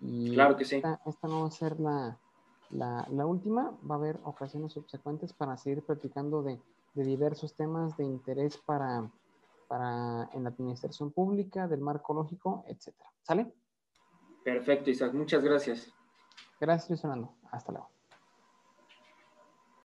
Y 0.01 0.33
claro 0.33 0.57
que 0.57 0.65
sí. 0.65 0.75
Esta, 0.75 1.27
no 1.27 1.41
va 1.41 1.47
a 1.47 1.51
ser 1.51 1.79
la, 1.79 2.19
la, 2.69 3.25
última, 3.25 3.71
va 3.89 3.95
a 3.95 3.97
haber 3.97 4.19
ocasiones 4.25 4.73
subsecuentes 4.73 5.31
para 5.31 5.57
seguir 5.57 5.81
platicando 5.81 6.43
de, 6.43 6.59
de 6.93 7.03
diversos 7.05 7.53
temas 7.53 7.95
de 7.95 8.03
interés 8.03 8.57
para, 8.57 9.09
para 9.69 10.29
en 10.33 10.43
la 10.43 10.49
administración 10.49 11.11
pública, 11.11 11.67
del 11.69 11.79
marco 11.79 12.13
lógico, 12.13 12.65
etcétera. 12.67 13.09
¿Sale? 13.23 13.51
Perfecto, 14.47 14.89
Isaac. 14.89 15.13
Muchas 15.13 15.43
gracias. 15.43 15.93
Gracias, 16.61 16.89
Luis 16.89 17.01
Fernando. 17.01 17.35
Hasta 17.51 17.73
luego. 17.73 17.89